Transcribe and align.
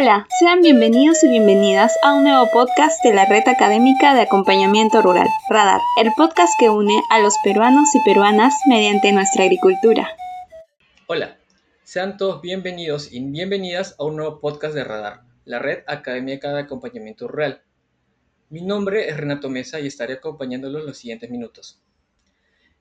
Hola, 0.00 0.28
sean 0.38 0.60
bienvenidos 0.60 1.24
y 1.24 1.28
bienvenidas 1.28 1.92
a 2.04 2.14
un 2.14 2.22
nuevo 2.22 2.48
podcast 2.52 3.02
de 3.02 3.12
la 3.12 3.24
Red 3.24 3.48
Académica 3.48 4.14
de 4.14 4.20
Acompañamiento 4.20 5.02
Rural, 5.02 5.26
Radar, 5.50 5.80
el 6.00 6.12
podcast 6.16 6.52
que 6.56 6.70
une 6.70 7.02
a 7.10 7.18
los 7.18 7.34
peruanos 7.42 7.92
y 7.96 8.04
peruanas 8.04 8.54
mediante 8.68 9.10
nuestra 9.10 9.42
agricultura. 9.42 10.08
Hola, 11.08 11.36
sean 11.82 12.16
todos 12.16 12.40
bienvenidos 12.40 13.12
y 13.12 13.18
bienvenidas 13.24 13.96
a 13.98 14.04
un 14.04 14.14
nuevo 14.14 14.38
podcast 14.38 14.72
de 14.72 14.84
Radar, 14.84 15.22
la 15.44 15.58
Red 15.58 15.82
Académica 15.88 16.52
de 16.52 16.60
Acompañamiento 16.60 17.26
Rural. 17.26 17.62
Mi 18.50 18.62
nombre 18.62 19.08
es 19.08 19.16
Renato 19.16 19.50
Mesa 19.50 19.80
y 19.80 19.88
estaré 19.88 20.14
acompañándolos 20.14 20.84
los 20.84 20.96
siguientes 20.96 21.28
minutos. 21.28 21.82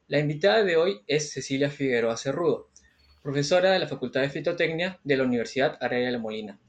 La 0.07 0.19
invitada 0.19 0.63
de 0.63 0.77
hoy 0.77 1.01
es 1.07 1.31
Cecilia 1.31 1.71
Figueroa 1.71 2.15
Cerrudo, 2.15 2.69
profesora 3.23 3.71
de 3.71 3.79
la 3.79 3.87
Facultad 3.87 4.21
de 4.21 4.29
Fitotecnia 4.29 4.99
de 5.03 5.17
la 5.17 5.23
Universidad 5.23 5.79
Arelia 5.81 6.05
de 6.05 6.11
la 6.11 6.19
Molina. 6.19 6.59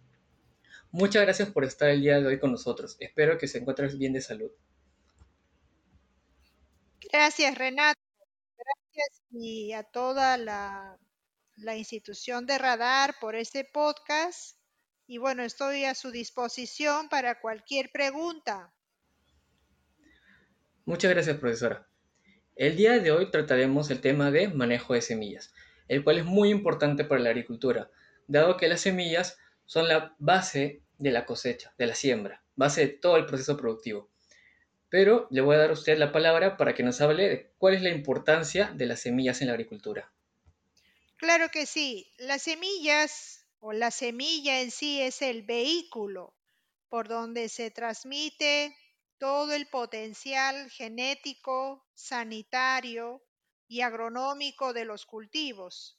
Muchas 0.90 1.22
gracias 1.22 1.50
por 1.50 1.64
estar 1.64 1.90
el 1.90 2.00
día 2.00 2.20
de 2.20 2.26
hoy 2.26 2.38
con 2.38 2.52
nosotros. 2.52 2.96
Espero 2.98 3.36
que 3.36 3.46
se 3.46 3.58
encuentres 3.58 3.98
bien 3.98 4.14
de 4.14 4.22
salud. 4.22 4.50
Gracias, 7.12 7.56
Renato. 7.56 8.00
Gracias 8.56 9.22
y 9.30 9.72
a 9.72 9.82
toda 9.82 10.36
la, 10.38 10.98
la 11.56 11.76
institución 11.76 12.46
de 12.46 12.58
Radar 12.58 13.14
por 13.20 13.34
este 13.36 13.64
podcast. 13.64 14.58
Y 15.06 15.18
bueno, 15.18 15.42
estoy 15.42 15.84
a 15.84 15.94
su 15.94 16.10
disposición 16.10 17.08
para 17.08 17.40
cualquier 17.40 17.90
pregunta. 17.90 18.74
Muchas 20.84 21.10
gracias, 21.10 21.36
profesora. 21.36 21.86
El 22.56 22.76
día 22.76 22.98
de 22.98 23.12
hoy 23.12 23.30
trataremos 23.30 23.90
el 23.90 24.00
tema 24.00 24.30
de 24.30 24.48
manejo 24.48 24.94
de 24.94 25.02
semillas, 25.02 25.54
el 25.86 26.02
cual 26.02 26.18
es 26.18 26.24
muy 26.24 26.50
importante 26.50 27.04
para 27.04 27.20
la 27.20 27.30
agricultura, 27.30 27.90
dado 28.26 28.56
que 28.56 28.68
las 28.68 28.80
semillas 28.80 29.38
son 29.64 29.86
la 29.86 30.16
base 30.18 30.82
de 30.98 31.10
la 31.10 31.24
cosecha, 31.24 31.72
de 31.78 31.86
la 31.86 31.94
siembra, 31.94 32.42
base 32.56 32.82
de 32.82 32.88
todo 32.88 33.16
el 33.16 33.26
proceso 33.26 33.56
productivo. 33.56 34.10
Pero 34.90 35.26
le 35.30 35.40
voy 35.40 35.56
a 35.56 35.58
dar 35.58 35.70
a 35.70 35.74
usted 35.74 35.98
la 35.98 36.12
palabra 36.12 36.56
para 36.56 36.74
que 36.74 36.82
nos 36.82 37.00
hable 37.00 37.28
de 37.28 37.52
cuál 37.58 37.74
es 37.74 37.82
la 37.82 37.90
importancia 37.90 38.72
de 38.74 38.86
las 38.86 39.00
semillas 39.00 39.40
en 39.40 39.48
la 39.48 39.54
agricultura. 39.54 40.12
Claro 41.16 41.50
que 41.50 41.66
sí, 41.66 42.12
las 42.18 42.42
semillas 42.42 43.46
o 43.60 43.72
la 43.72 43.90
semilla 43.90 44.60
en 44.60 44.70
sí 44.70 45.00
es 45.00 45.20
el 45.22 45.42
vehículo 45.42 46.34
por 46.88 47.08
donde 47.08 47.48
se 47.48 47.70
transmite 47.70 48.74
todo 49.18 49.52
el 49.52 49.66
potencial 49.66 50.70
genético, 50.70 51.86
sanitario 51.94 53.22
y 53.66 53.82
agronómico 53.82 54.72
de 54.72 54.84
los 54.84 55.04
cultivos. 55.04 55.98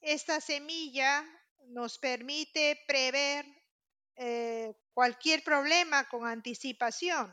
Esta 0.00 0.40
semilla 0.40 1.24
nos 1.68 1.98
permite 1.98 2.78
prever 2.86 3.46
eh, 4.16 4.74
cualquier 4.94 5.44
problema 5.44 6.08
con 6.08 6.26
anticipación 6.26 7.30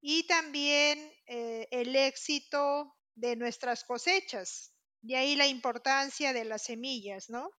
y 0.00 0.26
también 0.26 1.12
eh, 1.26 1.68
el 1.70 1.94
éxito 1.94 2.92
de 3.14 3.36
nuestras 3.36 3.84
cosechas. 3.84 4.72
De 5.00 5.16
ahí 5.16 5.36
la 5.36 5.46
importancia 5.46 6.32
de 6.32 6.44
las 6.44 6.62
semillas, 6.62 7.30
¿no? 7.30 7.50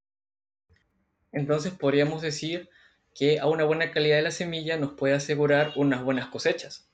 Entonces 1.31 1.71
podríamos 1.73 2.21
decir 2.21 2.69
que 3.15 3.39
a 3.39 3.47
una 3.47 3.63
buena 3.63 3.91
calidad 3.91 4.17
de 4.17 4.23
la 4.23 4.31
semilla 4.31 4.75
nos 4.77 4.93
puede 4.93 5.13
asegurar 5.13 5.71
unas 5.77 6.03
buenas 6.03 6.27
cosechas. 6.27 6.89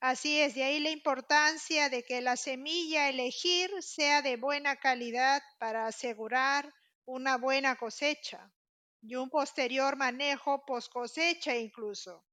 Así 0.00 0.40
es, 0.40 0.54
de 0.54 0.62
ahí 0.62 0.78
la 0.78 0.90
importancia 0.90 1.88
de 1.88 2.04
que 2.04 2.20
la 2.20 2.36
semilla 2.36 3.08
elegir 3.08 3.70
sea 3.80 4.22
de 4.22 4.36
buena 4.36 4.76
calidad 4.76 5.42
para 5.58 5.86
asegurar 5.86 6.72
una 7.04 7.36
buena 7.36 7.76
cosecha 7.76 8.52
y 9.02 9.14
un 9.14 9.30
posterior 9.30 9.96
manejo 9.96 10.64
post 10.64 10.92
cosecha 10.92 11.56
incluso. 11.56 12.24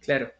Claro, 0.00 0.32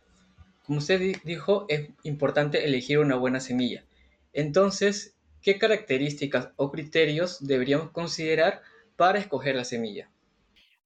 como 0.65 0.79
usted 0.79 1.17
dijo, 1.25 1.67
es 1.69 1.89
importante 2.03 2.65
elegir 2.65 2.99
una 2.99 3.17
buena 3.17 3.41
semilla. 3.41 3.85
Entonces, 4.33 5.17
¿qué 5.43 5.59
características 5.59 6.51
o 6.57 6.71
criterios 6.71 7.39
deberíamos 7.47 7.91
considerar 7.91 8.63
para 8.97 9.19
escoger 9.19 9.55
la 9.55 9.65
semilla? 9.65 10.11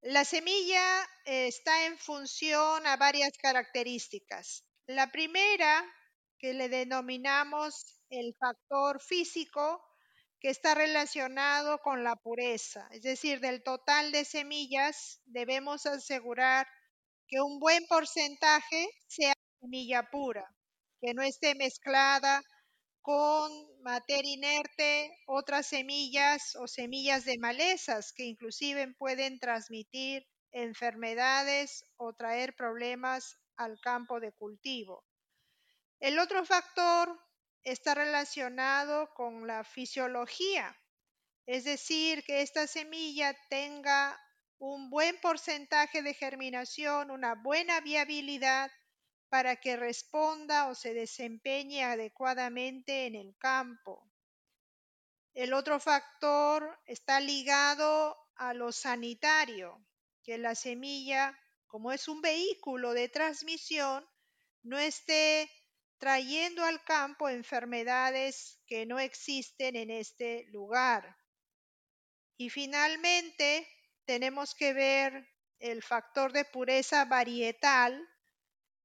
La 0.01 0.25
semilla 0.25 1.07
está 1.25 1.85
en 1.85 1.97
función 1.97 2.85
a 2.87 2.97
varias 2.97 3.37
características. 3.37 4.65
La 4.87 5.11
primera, 5.11 5.83
que 6.37 6.53
le 6.53 6.67
denominamos 6.69 8.01
el 8.09 8.35
factor 8.35 9.01
físico, 9.01 9.81
que 10.43 10.49
está 10.49 10.75
relacionado 10.75 11.79
con 11.79 12.03
la 12.03 12.17
pureza. 12.17 12.85
Es 12.91 13.01
decir, 13.01 13.39
del 13.39 13.63
total 13.63 14.11
de 14.11 14.25
semillas 14.25 15.21
debemos 15.23 15.85
asegurar 15.85 16.67
que 17.29 17.39
un 17.39 17.59
buen 17.59 17.87
porcentaje 17.87 18.89
sea 19.07 19.31
semilla 19.61 20.09
pura, 20.11 20.45
que 20.99 21.13
no 21.13 21.23
esté 21.23 21.55
mezclada 21.55 22.43
con 23.01 23.51
materia 23.83 24.33
inerte, 24.33 25.17
otras 25.27 25.67
semillas 25.67 26.57
o 26.57 26.67
semillas 26.67 27.23
de 27.23 27.37
malezas 27.37 28.11
que 28.11 28.25
inclusive 28.25 28.93
pueden 28.97 29.39
transmitir 29.39 30.27
enfermedades 30.51 31.85
o 31.95 32.11
traer 32.11 32.53
problemas 32.53 33.37
al 33.55 33.79
campo 33.79 34.19
de 34.19 34.33
cultivo. 34.33 35.05
El 36.01 36.19
otro 36.19 36.43
factor 36.45 37.17
está 37.63 37.95
relacionado 37.95 39.13
con 39.13 39.47
la 39.47 39.63
fisiología, 39.63 40.77
es 41.45 41.65
decir, 41.65 42.23
que 42.23 42.41
esta 42.41 42.67
semilla 42.67 43.35
tenga 43.49 44.19
un 44.59 44.89
buen 44.89 45.19
porcentaje 45.19 46.01
de 46.01 46.13
germinación, 46.13 47.11
una 47.11 47.35
buena 47.35 47.81
viabilidad 47.81 48.71
para 49.27 49.57
que 49.57 49.75
responda 49.75 50.67
o 50.67 50.75
se 50.75 50.93
desempeñe 50.93 51.83
adecuadamente 51.83 53.07
en 53.07 53.15
el 53.15 53.35
campo. 53.37 54.09
El 55.33 55.53
otro 55.53 55.79
factor 55.79 56.79
está 56.85 57.19
ligado 57.19 58.15
a 58.35 58.53
lo 58.53 58.71
sanitario, 58.71 59.83
que 60.23 60.37
la 60.37 60.55
semilla, 60.55 61.37
como 61.67 61.91
es 61.91 62.07
un 62.07 62.21
vehículo 62.21 62.93
de 62.93 63.09
transmisión, 63.09 64.07
no 64.61 64.77
esté 64.77 65.49
trayendo 65.97 66.63
al 66.63 66.83
campo 66.83 67.29
enfermedades 67.29 68.59
que 68.67 68.85
no 68.85 68.99
existen 68.99 69.75
en 69.75 69.89
este 69.89 70.45
lugar. 70.49 71.17
Y 72.37 72.49
finalmente, 72.49 73.67
tenemos 74.05 74.53
que 74.55 74.73
ver 74.73 75.29
el 75.59 75.81
factor 75.81 76.33
de 76.33 76.45
pureza 76.45 77.05
varietal 77.05 78.09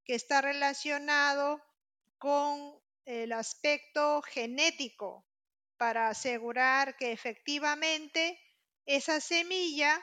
que 0.04 0.14
está 0.14 0.40
relacionado 0.40 1.60
con 2.18 2.80
el 3.04 3.32
aspecto 3.32 4.22
genético 4.22 5.26
para 5.76 6.08
asegurar 6.08 6.96
que 6.96 7.12
efectivamente 7.12 8.38
esa 8.86 9.20
semilla 9.20 10.00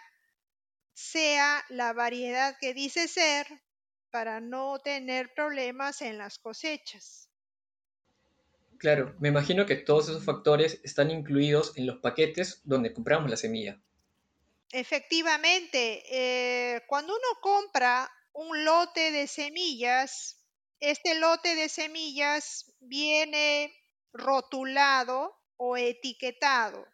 sea 0.94 1.64
la 1.70 1.94
variedad 1.94 2.58
que 2.60 2.74
dice 2.74 3.08
ser 3.08 3.48
para 4.16 4.40
no 4.40 4.80
tener 4.80 5.34
problemas 5.34 6.02
en 6.02 6.18
las 6.18 6.40
cosechas. 6.40 7.30
Claro, 8.78 9.14
me 9.20 9.28
imagino 9.28 9.66
que 9.66 9.76
todos 9.76 10.08
esos 10.08 10.24
factores 10.24 10.80
están 10.86 11.12
incluidos 11.12 11.74
en 11.76 11.86
los 11.86 11.98
paquetes 11.98 12.62
donde 12.64 12.94
compramos 12.94 13.30
la 13.30 13.36
semilla. 13.36 13.78
Efectivamente, 14.72 16.03
eh, 16.09 16.81
cuando 16.88 17.12
uno 17.12 17.42
compra 17.42 18.09
un 18.31 18.64
lote 18.64 19.12
de 19.12 19.28
semillas, 19.28 20.40
este 20.80 21.20
lote 21.20 21.53
de 21.56 21.68
semillas 21.68 22.74
viene 22.80 23.76
rotulado 24.14 25.35
o 25.58 25.76
etiquetado. 25.76 26.88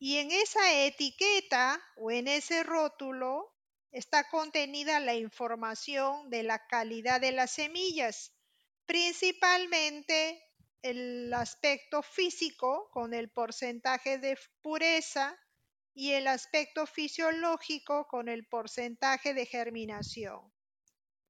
Y 0.00 0.16
en 0.16 0.32
esa 0.32 0.82
etiqueta 0.82 1.80
o 1.96 2.10
en 2.10 2.26
ese 2.26 2.64
rótulo 2.64 3.54
está 3.92 4.28
contenida 4.28 5.00
la 5.00 5.14
información 5.14 6.30
de 6.30 6.42
la 6.42 6.66
calidad 6.66 7.20
de 7.20 7.32
las 7.32 7.52
semillas, 7.52 8.32
principalmente 8.86 10.42
el 10.82 11.32
aspecto 11.34 12.02
físico 12.02 12.88
con 12.92 13.14
el 13.14 13.30
porcentaje 13.30 14.18
de 14.18 14.38
pureza 14.62 15.36
y 15.94 16.12
el 16.12 16.28
aspecto 16.28 16.86
fisiológico 16.86 18.06
con 18.06 18.28
el 18.28 18.46
porcentaje 18.46 19.34
de 19.34 19.46
germinación. 19.46 20.52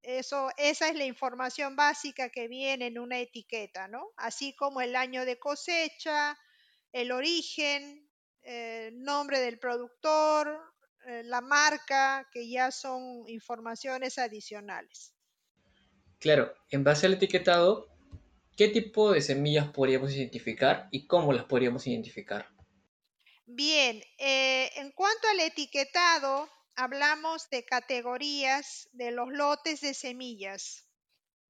Eso, 0.01 0.49
esa 0.57 0.89
es 0.89 0.95
la 0.95 1.05
información 1.05 1.75
básica 1.75 2.29
que 2.29 2.47
viene 2.47 2.87
en 2.87 2.99
una 2.99 3.19
etiqueta, 3.19 3.87
¿no? 3.87 4.11
Así 4.15 4.55
como 4.55 4.79
el 4.81 4.95
año 4.95 5.25
de 5.25 5.39
cosecha, 5.39 6.37
el 6.91 7.11
origen, 7.11 8.09
el 8.41 9.01
nombre 9.01 9.39
del 9.39 9.59
productor, 9.59 10.61
eh, 11.05 11.23
la 11.23 11.41
marca, 11.41 12.27
que 12.31 12.49
ya 12.49 12.71
son 12.71 13.23
informaciones 13.27 14.17
adicionales. 14.17 15.13
Claro, 16.19 16.53
en 16.69 16.83
base 16.83 17.05
al 17.05 17.13
etiquetado, 17.13 17.87
¿qué 18.57 18.67
tipo 18.67 19.11
de 19.11 19.21
semillas 19.21 19.69
podríamos 19.71 20.13
identificar 20.13 20.89
y 20.91 21.07
cómo 21.07 21.31
las 21.31 21.45
podríamos 21.45 21.87
identificar? 21.87 22.49
Bien, 23.45 24.01
eh, 24.17 24.69
en 24.75 24.91
cuanto 24.91 25.27
al 25.29 25.39
etiquetado, 25.39 26.49
hablamos 26.75 27.49
de 27.49 27.65
categorías 27.65 28.89
de 28.91 29.11
los 29.11 29.29
lotes 29.29 29.81
de 29.81 29.93
semillas. 29.93 30.87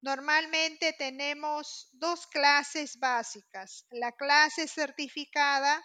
Normalmente 0.00 0.94
tenemos 0.94 1.90
dos 1.92 2.26
clases 2.26 2.98
básicas, 2.98 3.86
la 3.90 4.12
clase 4.12 4.66
certificada 4.66 5.84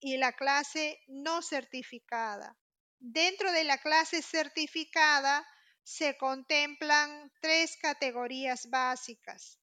y 0.00 0.18
la 0.18 0.32
clase 0.32 0.98
no 1.06 1.40
certificada. 1.40 2.58
Dentro 3.00 3.52
de 3.52 3.64
la 3.64 3.78
clase 3.78 4.22
certificada 4.22 5.46
se 5.84 6.16
contemplan 6.16 7.32
tres 7.40 7.76
categorías 7.80 8.68
básicas. 8.70 9.58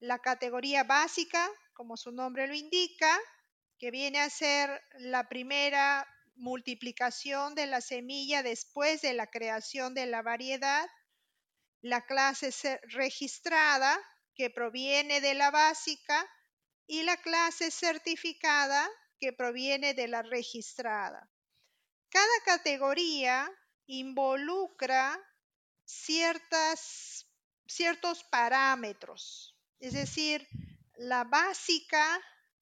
La 0.00 0.18
categoría 0.18 0.84
básica, 0.84 1.48
como 1.74 1.96
su 1.96 2.12
nombre 2.12 2.46
lo 2.46 2.54
indica, 2.54 3.18
que 3.78 3.90
viene 3.90 4.20
a 4.20 4.30
ser 4.30 4.82
la 4.98 5.28
primera 5.28 6.06
multiplicación 6.34 7.54
de 7.54 7.66
la 7.66 7.80
semilla 7.80 8.42
después 8.42 9.00
de 9.00 9.12
la 9.12 9.28
creación 9.28 9.94
de 9.94 10.06
la 10.06 10.22
variedad, 10.22 10.88
la 11.80 12.04
clase 12.04 12.50
registrada, 12.88 13.98
que 14.34 14.50
proviene 14.50 15.20
de 15.20 15.34
la 15.34 15.50
básica, 15.50 16.28
y 16.86 17.04
la 17.04 17.16
clase 17.16 17.70
certificada, 17.70 18.88
que 19.18 19.32
proviene 19.32 19.94
de 19.94 20.08
la 20.08 20.22
registrada. 20.22 21.31
Cada 22.12 22.44
categoría 22.44 23.50
involucra 23.86 25.18
ciertas, 25.86 27.26
ciertos 27.66 28.22
parámetros, 28.24 29.56
es 29.80 29.94
decir, 29.94 30.46
la 30.96 31.24
básica 31.24 32.20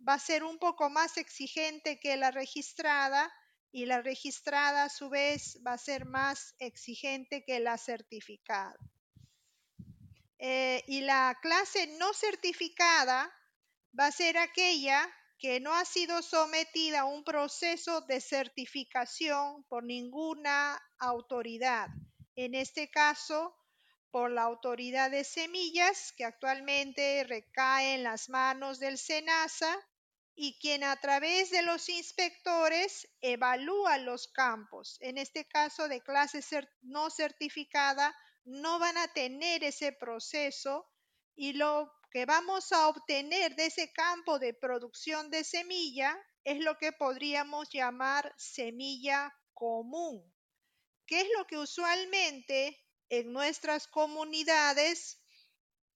va 0.08 0.14
a 0.14 0.20
ser 0.20 0.44
un 0.44 0.61
poco 0.61 0.88
más 0.88 1.17
exigente 1.17 1.99
que 1.99 2.17
la 2.17 2.31
registrada 2.31 3.29
y 3.73 3.87
la 3.87 4.00
registrada 4.02 4.85
a 4.85 4.88
su 4.88 5.11
vez 5.11 5.58
va 5.67 5.73
a 5.73 5.79
ser 5.79 6.05
más 6.06 6.55
exigente 6.61 7.44
que 7.44 7.58
la 7.58 7.76
certificada. 7.76 8.79
Eh, 10.38 10.85
y 10.87 11.00
la 11.00 11.37
clase 11.43 11.88
no 11.99 12.14
certificada 12.14 13.31
va 13.99 14.06
a 14.06 14.12
ser 14.12 14.38
aquella 14.38 15.12
que 15.41 15.59
no 15.59 15.75
ha 15.75 15.87
sido 15.87 16.21
sometida 16.21 17.01
a 17.01 17.05
un 17.07 17.25
proceso 17.25 18.03
de 18.03 18.21
certificación 18.21 19.65
por 19.65 19.85
ninguna 19.85 20.79
autoridad. 20.99 21.89
En 22.37 22.55
este 22.55 22.91
caso, 22.91 23.57
por 24.11 24.31
la 24.31 24.43
autoridad 24.43 25.11
de 25.11 25.25
semillas, 25.25 26.13
que 26.17 26.25
actualmente 26.25 27.25
recae 27.25 27.95
en 27.95 28.03
las 28.03 28.29
manos 28.29 28.79
del 28.81 28.99
SENASA 28.99 29.79
y 30.35 30.59
quien 30.59 30.85
a 30.85 30.97
través 30.97 31.51
de 31.51 31.63
los 31.63 31.89
inspectores 31.89 33.09
evalúa 33.23 33.97
los 33.97 34.29
campos. 34.29 34.99
En 35.01 35.17
este 35.17 35.47
caso 35.47 35.89
de 35.89 36.03
clase 36.03 36.41
no 36.83 37.09
certificada, 37.09 38.15
no 38.45 38.79
van 38.79 38.99
a 38.99 39.09
tener 39.15 39.65
ese 39.65 39.93
proceso 39.93 40.87
y 41.35 41.55
lo 41.55 41.91
que 42.11 42.27
vamos 42.27 42.73
a 42.73 42.89
obtener 42.89 43.55
de 43.55 43.67
ese 43.67 43.93
campo 43.93 44.39
de 44.39 44.53
producción 44.53 45.31
de 45.31 45.45
semilla 45.45 46.17
es 46.45 46.59
lo 46.61 46.77
que 46.77 46.93
podríamos 46.93 47.69
llamar 47.71 48.35
semilla 48.37 49.33
común, 49.55 50.35
que 51.07 51.21
es 51.21 51.29
lo 51.37 51.47
que 51.47 51.59
usualmente 51.59 52.79
en 53.09 53.33
nuestras 53.33 53.87
comunidades 53.87 55.23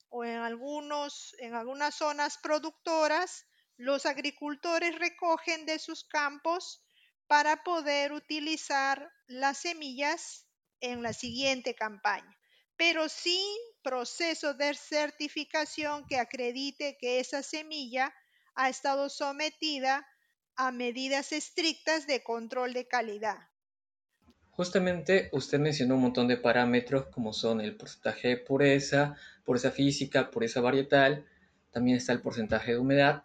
o 0.09 0.25
en, 0.25 0.37
algunos, 0.37 1.35
en 1.39 1.55
algunas 1.55 1.97
zonas 1.97 2.39
productoras 2.39 3.47
los 3.77 4.07
agricultores 4.07 4.97
recogen 4.99 5.67
de 5.67 5.79
sus 5.79 6.05
campos 6.05 6.85
para 7.27 7.65
poder 7.65 8.13
utilizar 8.13 9.11
las 9.27 9.59
semillas 9.59 10.47
en 10.81 11.03
la 11.03 11.13
siguiente 11.13 11.75
campaña, 11.75 12.39
pero 12.77 13.09
sin 13.09 13.57
proceso 13.85 14.55
de 14.55 14.75
certificación 14.75 16.05
que 16.09 16.19
acredite 16.19 16.97
que 16.99 17.21
esa 17.21 17.45
semilla 17.45 18.13
ha 18.57 18.69
estado 18.69 19.09
sometida 19.09 20.05
a 20.57 20.73
medidas 20.73 21.31
estrictas 21.31 22.09
de 22.09 22.25
control 22.25 22.73
de 22.73 22.89
calidad. 22.89 23.39
Justamente 24.51 25.29
usted 25.33 25.61
mencionó 25.61 25.95
un 25.95 26.03
montón 26.03 26.27
de 26.27 26.37
parámetros 26.37 27.07
como 27.07 27.33
son 27.33 27.61
el 27.61 27.77
porcentaje 27.77 28.29
de 28.29 28.37
pureza, 28.39 29.17
pureza 29.45 29.71
física, 29.71 30.33
pureza 30.33 30.61
varietal, 30.61 31.25
también 31.71 31.99
está 31.99 32.13
el 32.13 32.23
porcentaje 32.23 32.73
de 32.73 32.79
humedad 32.79 33.25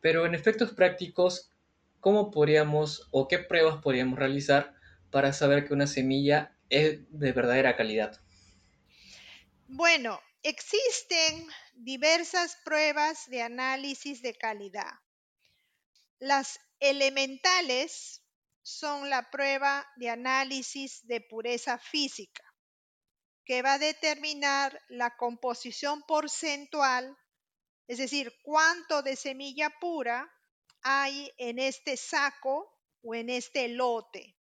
pero 0.00 0.26
en 0.26 0.34
efectos 0.34 0.72
prácticos, 0.72 1.50
¿cómo 2.00 2.30
podríamos 2.30 3.08
o 3.10 3.28
qué 3.28 3.38
pruebas 3.38 3.82
podríamos 3.82 4.18
realizar 4.18 4.74
para 5.10 5.32
saber 5.32 5.66
que 5.66 5.74
una 5.74 5.86
semilla 5.86 6.52
es 6.70 7.00
de 7.10 7.32
verdadera 7.32 7.76
calidad? 7.76 8.20
Bueno, 9.72 10.20
existen 10.42 11.48
diversas 11.74 12.56
pruebas 12.64 13.28
de 13.28 13.42
análisis 13.42 14.22
de 14.22 14.34
calidad. 14.34 14.92
Las 16.18 16.60
elementales 16.80 18.22
son 18.62 19.10
la 19.10 19.30
prueba 19.30 19.86
de 19.96 20.10
análisis 20.10 21.06
de 21.06 21.20
pureza 21.20 21.78
física, 21.78 22.44
que 23.44 23.62
va 23.62 23.74
a 23.74 23.78
determinar 23.78 24.80
la 24.88 25.16
composición 25.16 26.02
porcentual 26.02 27.16
es 27.90 27.98
decir, 27.98 28.32
cuánto 28.44 29.02
de 29.02 29.16
semilla 29.16 29.68
pura 29.80 30.32
hay 30.80 31.28
en 31.38 31.58
este 31.58 31.96
saco 31.96 32.72
o 33.02 33.16
en 33.16 33.28
este 33.28 33.66
lote. 33.66 34.36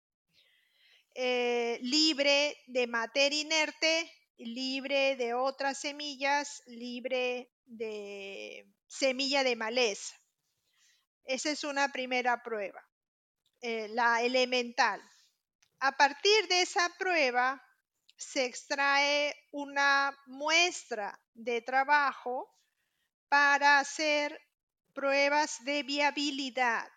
Eh, 1.16 1.80
libre 1.82 2.56
de 2.68 2.86
materia 2.86 3.42
inerte, 3.42 4.12
libre 4.40 5.16
de 5.16 5.34
otras 5.34 5.80
semillas, 5.80 6.64
libre 6.66 7.52
de 7.66 8.66
semilla 8.88 9.44
de 9.44 9.56
maleza. 9.56 10.16
Esa 11.26 11.52
es 11.52 11.64
una 11.64 11.92
primera 11.92 12.42
prueba, 12.42 12.84
eh, 13.62 13.88
la 13.90 14.22
elemental. 14.24 15.02
A 15.80 15.92
partir 15.92 16.48
de 16.48 16.62
esa 16.62 16.90
prueba 16.98 17.64
se 18.18 18.46
extrae 18.46 19.34
una 19.52 20.18
muestra 20.26 21.20
de 21.34 21.62
trabajo 21.62 22.50
para 23.30 23.80
hacer 23.80 24.40
pruebas 24.94 25.64
de 25.64 25.84
viabilidad. 25.84 26.90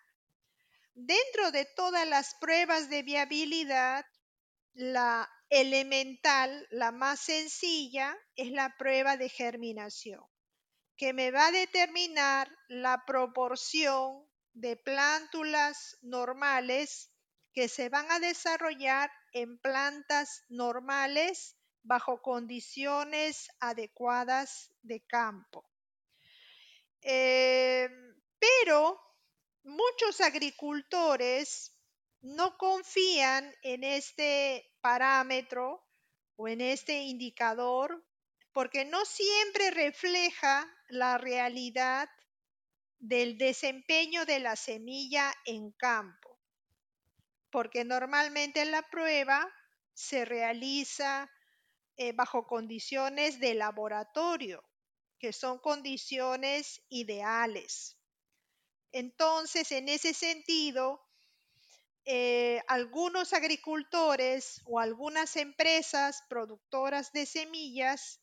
Dentro 0.95 1.51
de 1.51 1.65
todas 1.65 2.07
las 2.07 2.35
pruebas 2.35 2.89
de 2.89 3.03
viabilidad, 3.03 4.05
la 4.73 5.29
elemental, 5.53 6.67
la 6.71 6.91
más 6.91 7.19
sencilla, 7.19 8.17
es 8.35 8.51
la 8.51 8.75
prueba 8.77 9.17
de 9.17 9.29
germinación, 9.29 10.23
que 10.97 11.13
me 11.13 11.29
va 11.29 11.47
a 11.47 11.51
determinar 11.51 12.49
la 12.67 13.03
proporción 13.05 14.27
de 14.53 14.77
plántulas 14.77 15.97
normales 16.01 17.11
que 17.53 17.69
se 17.69 17.89
van 17.89 18.11
a 18.11 18.19
desarrollar 18.19 19.11
en 19.31 19.59
plantas 19.59 20.43
normales 20.49 21.55
bajo 21.83 22.19
condiciones 22.21 23.49
adecuadas 23.59 24.71
de 24.81 25.05
campo. 25.05 25.69
Eh, 27.01 27.89
pero 28.39 28.99
muchos 29.63 30.19
agricultores 30.19 31.77
no 32.21 32.57
confían 32.57 33.53
en 33.61 33.83
este 33.83 34.72
parámetro 34.83 35.81
o 36.35 36.47
en 36.49 36.59
este 36.59 37.03
indicador 37.03 38.05
porque 38.51 38.85
no 38.85 39.03
siempre 39.05 39.71
refleja 39.71 40.69
la 40.89 41.17
realidad 41.17 42.09
del 42.99 43.37
desempeño 43.37 44.25
de 44.25 44.39
la 44.39 44.55
semilla 44.55 45.33
en 45.45 45.71
campo, 45.71 46.39
porque 47.49 47.83
normalmente 47.83 48.63
la 48.65 48.83
prueba 48.83 49.51
se 49.93 50.25
realiza 50.25 51.31
eh, 51.97 52.11
bajo 52.11 52.45
condiciones 52.45 53.39
de 53.39 53.55
laboratorio 53.55 54.63
que 55.19 55.33
son 55.33 55.59
condiciones 55.59 56.81
ideales. 56.89 57.97
Entonces, 58.91 59.71
en 59.71 59.89
ese 59.89 60.13
sentido, 60.13 61.02
eh, 62.05 62.61
algunos 62.67 63.33
agricultores 63.33 64.61
o 64.65 64.79
algunas 64.79 65.35
empresas 65.37 66.23
productoras 66.27 67.11
de 67.13 67.25
semillas 67.25 68.19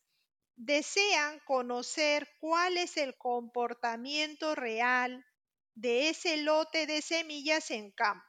desean 0.55 1.39
conocer 1.45 2.27
cuál 2.39 2.77
es 2.77 2.97
el 2.97 3.17
comportamiento 3.17 4.53
real 4.53 5.25
de 5.73 6.09
ese 6.09 6.37
lote 6.37 6.85
de 6.85 7.01
semillas 7.01 7.71
en 7.71 7.91
campo. 7.91 8.25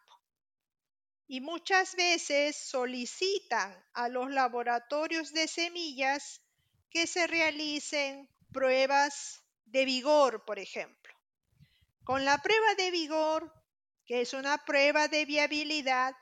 Y 1.27 1.41
muchas 1.41 1.97
veces 1.97 2.57
solicitan 2.57 3.75
a 3.93 4.09
los 4.09 4.31
laboratorios 4.31 5.33
de 5.33 5.49
semillas 5.49 6.41
que 6.91 7.07
se 7.07 7.27
realicen 7.27 8.29
pruebas 8.53 9.43
de 9.65 9.85
vigor, 9.85 10.45
por 10.45 10.59
ejemplo. 10.59 11.15
Con 12.05 12.25
la 12.25 12.39
prueba 12.39 12.75
de 12.77 12.91
vigor, 12.91 13.62
que 14.07 14.21
es 14.21 14.33
una 14.33 14.59
prueba 14.65 15.09
de 15.09 15.25
viabilidad, 15.25 16.15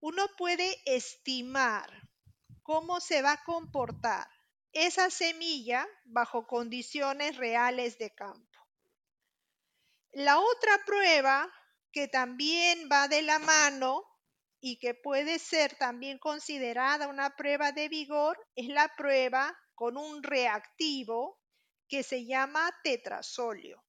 uno 0.00 0.26
puede 0.36 0.80
estimar 0.84 1.90
cómo 2.62 3.00
se 3.00 3.22
va 3.22 3.32
a 3.32 3.44
comportar 3.44 4.28
esa 4.72 5.10
semilla 5.10 5.86
bajo 6.04 6.46
condiciones 6.46 7.36
reales 7.36 7.98
de 7.98 8.14
campo. 8.14 8.58
La 10.12 10.38
otra 10.38 10.78
prueba 10.84 11.52
que 11.92 12.08
también 12.08 12.88
va 12.90 13.08
de 13.08 13.22
la 13.22 13.38
mano 13.38 14.04
y 14.60 14.78
que 14.78 14.94
puede 14.94 15.38
ser 15.38 15.76
también 15.76 16.18
considerada 16.18 17.08
una 17.08 17.36
prueba 17.36 17.72
de 17.72 17.88
vigor 17.88 18.38
es 18.54 18.68
la 18.68 18.88
prueba 18.96 19.56
con 19.74 19.96
un 19.96 20.22
reactivo 20.22 21.40
que 21.88 22.02
se 22.02 22.24
llama 22.24 22.72
tetrasolio. 22.82 23.84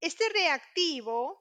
Este 0.00 0.28
reactivo 0.30 1.40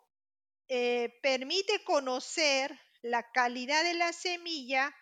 eh, 0.73 1.19
permite 1.21 1.83
conocer 1.83 2.79
la 3.01 3.29
calidad 3.33 3.83
de 3.83 3.93
la 3.93 4.13
semilla 4.13 4.95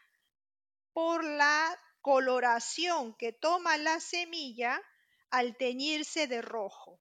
por 0.94 1.24
la 1.24 1.80
coloración 2.02 3.16
que 3.20 3.34
toma 3.34 3.78
la 3.78 4.00
semilla 4.00 4.82
al 5.30 5.56
teñirse 5.58 6.26
de 6.26 6.42
rojo. 6.42 7.00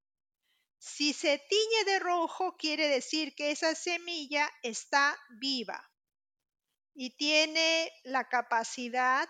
Si 0.76 1.14
se 1.14 1.38
tiñe 1.38 1.84
de 1.86 1.98
rojo, 1.98 2.58
quiere 2.58 2.88
decir 2.88 3.34
que 3.34 3.52
esa 3.52 3.74
semilla 3.74 4.50
está 4.62 5.18
viva 5.40 5.90
y 6.92 7.16
tiene 7.16 7.90
la 8.04 8.28
capacidad 8.28 9.26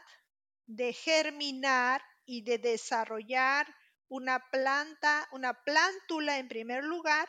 de 0.67 0.93
germinar 0.93 2.03
y 2.25 2.43
de 2.43 2.59
desarrollar 2.59 3.73
una 4.09 4.51
planta, 4.51 5.29
una 5.31 5.63
plántula 5.63 6.39
en 6.39 6.49
primer 6.49 6.83
lugar 6.83 7.29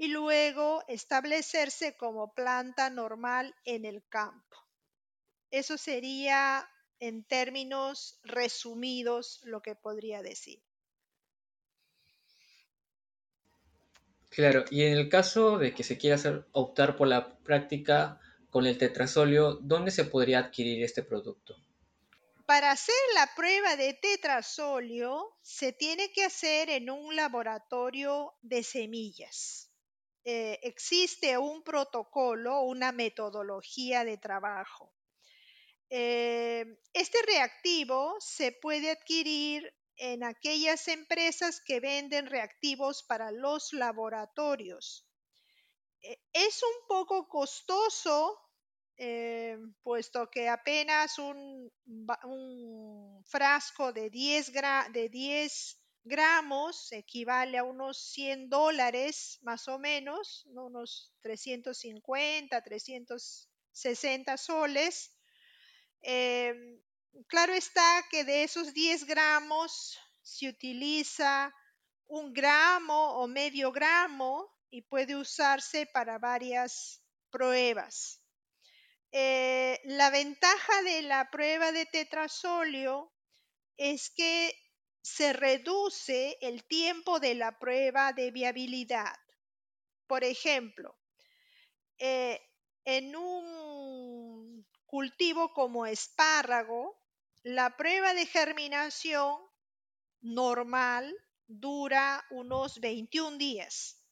y 0.00 0.08
luego 0.08 0.82
establecerse 0.88 1.94
como 1.94 2.32
planta 2.32 2.88
normal 2.88 3.54
en 3.66 3.84
el 3.84 4.02
campo. 4.08 4.56
Eso 5.50 5.76
sería 5.76 6.66
en 7.00 7.22
términos 7.22 8.18
resumidos 8.24 9.42
lo 9.44 9.60
que 9.60 9.74
podría 9.74 10.22
decir. 10.22 10.62
Claro, 14.30 14.64
y 14.70 14.84
en 14.84 14.94
el 14.94 15.10
caso 15.10 15.58
de 15.58 15.74
que 15.74 15.84
se 15.84 15.98
quiera 15.98 16.16
hacer, 16.16 16.46
optar 16.52 16.96
por 16.96 17.06
la 17.06 17.36
práctica 17.40 18.18
con 18.48 18.64
el 18.64 18.78
tetrasolio, 18.78 19.58
¿dónde 19.60 19.90
se 19.90 20.04
podría 20.04 20.38
adquirir 20.38 20.82
este 20.82 21.02
producto? 21.02 21.62
Para 22.46 22.70
hacer 22.70 22.94
la 23.14 23.28
prueba 23.36 23.76
de 23.76 23.92
tetrasolio 23.92 25.36
se 25.42 25.74
tiene 25.74 26.10
que 26.10 26.24
hacer 26.24 26.70
en 26.70 26.88
un 26.88 27.14
laboratorio 27.14 28.32
de 28.40 28.62
semillas. 28.62 29.69
Eh, 30.32 30.60
existe 30.62 31.36
un 31.36 31.64
protocolo, 31.64 32.62
una 32.62 32.92
metodología 32.92 34.04
de 34.04 34.16
trabajo. 34.16 34.94
Eh, 35.88 36.64
este 36.92 37.18
reactivo 37.22 38.14
se 38.20 38.52
puede 38.52 38.92
adquirir 38.92 39.74
en 39.96 40.22
aquellas 40.22 40.86
empresas 40.86 41.60
que 41.60 41.80
venden 41.80 42.26
reactivos 42.26 43.02
para 43.02 43.32
los 43.32 43.72
laboratorios. 43.72 45.04
Eh, 46.00 46.20
es 46.32 46.62
un 46.62 46.86
poco 46.86 47.28
costoso 47.28 48.38
puesto 49.82 50.30
que 50.30 50.48
apenas 50.48 51.18
un, 51.18 51.72
frasco 53.24 53.92
de 53.92 54.10
10, 54.10 54.52
de 54.92 55.08
10, 55.08 55.79
gramos 56.04 56.92
equivale 56.92 57.58
a 57.58 57.64
unos 57.64 58.12
100 58.12 58.48
dólares 58.48 59.38
más 59.42 59.68
o 59.68 59.78
menos, 59.78 60.44
unos 60.46 61.12
350, 61.20 62.62
360 62.62 64.36
soles. 64.36 65.12
Eh, 66.02 66.80
claro 67.26 67.52
está 67.52 68.04
que 68.10 68.24
de 68.24 68.44
esos 68.44 68.72
10 68.72 69.04
gramos 69.04 69.98
se 70.22 70.48
utiliza 70.48 71.54
un 72.06 72.32
gramo 72.32 73.20
o 73.20 73.28
medio 73.28 73.70
gramo 73.70 74.52
y 74.70 74.82
puede 74.82 75.16
usarse 75.16 75.86
para 75.86 76.18
varias 76.18 77.02
pruebas. 77.30 78.22
Eh, 79.12 79.80
la 79.84 80.10
ventaja 80.10 80.82
de 80.82 81.02
la 81.02 81.30
prueba 81.30 81.72
de 81.72 81.86
tetrasolio 81.86 83.12
es 83.76 84.10
que 84.10 84.54
se 85.02 85.32
reduce 85.32 86.36
el 86.40 86.64
tiempo 86.64 87.20
de 87.20 87.34
la 87.34 87.58
prueba 87.58 88.12
de 88.12 88.30
viabilidad. 88.30 89.16
Por 90.06 90.24
ejemplo, 90.24 90.96
eh, 91.98 92.40
en 92.84 93.14
un 93.16 94.66
cultivo 94.86 95.52
como 95.52 95.86
espárrago, 95.86 96.98
la 97.42 97.76
prueba 97.76 98.12
de 98.12 98.26
germinación 98.26 99.38
normal 100.20 101.14
dura 101.46 102.24
unos 102.30 102.80
21 102.80 103.38
días. 103.38 104.04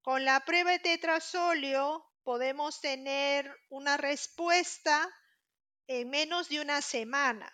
Con 0.00 0.24
la 0.24 0.44
prueba 0.44 0.72
de 0.72 0.78
tetrasolio 0.78 2.04
podemos 2.22 2.80
tener 2.80 3.54
una 3.68 3.96
respuesta 3.96 5.08
en 5.86 6.10
menos 6.10 6.48
de 6.48 6.60
una 6.60 6.80
semana. 6.82 7.52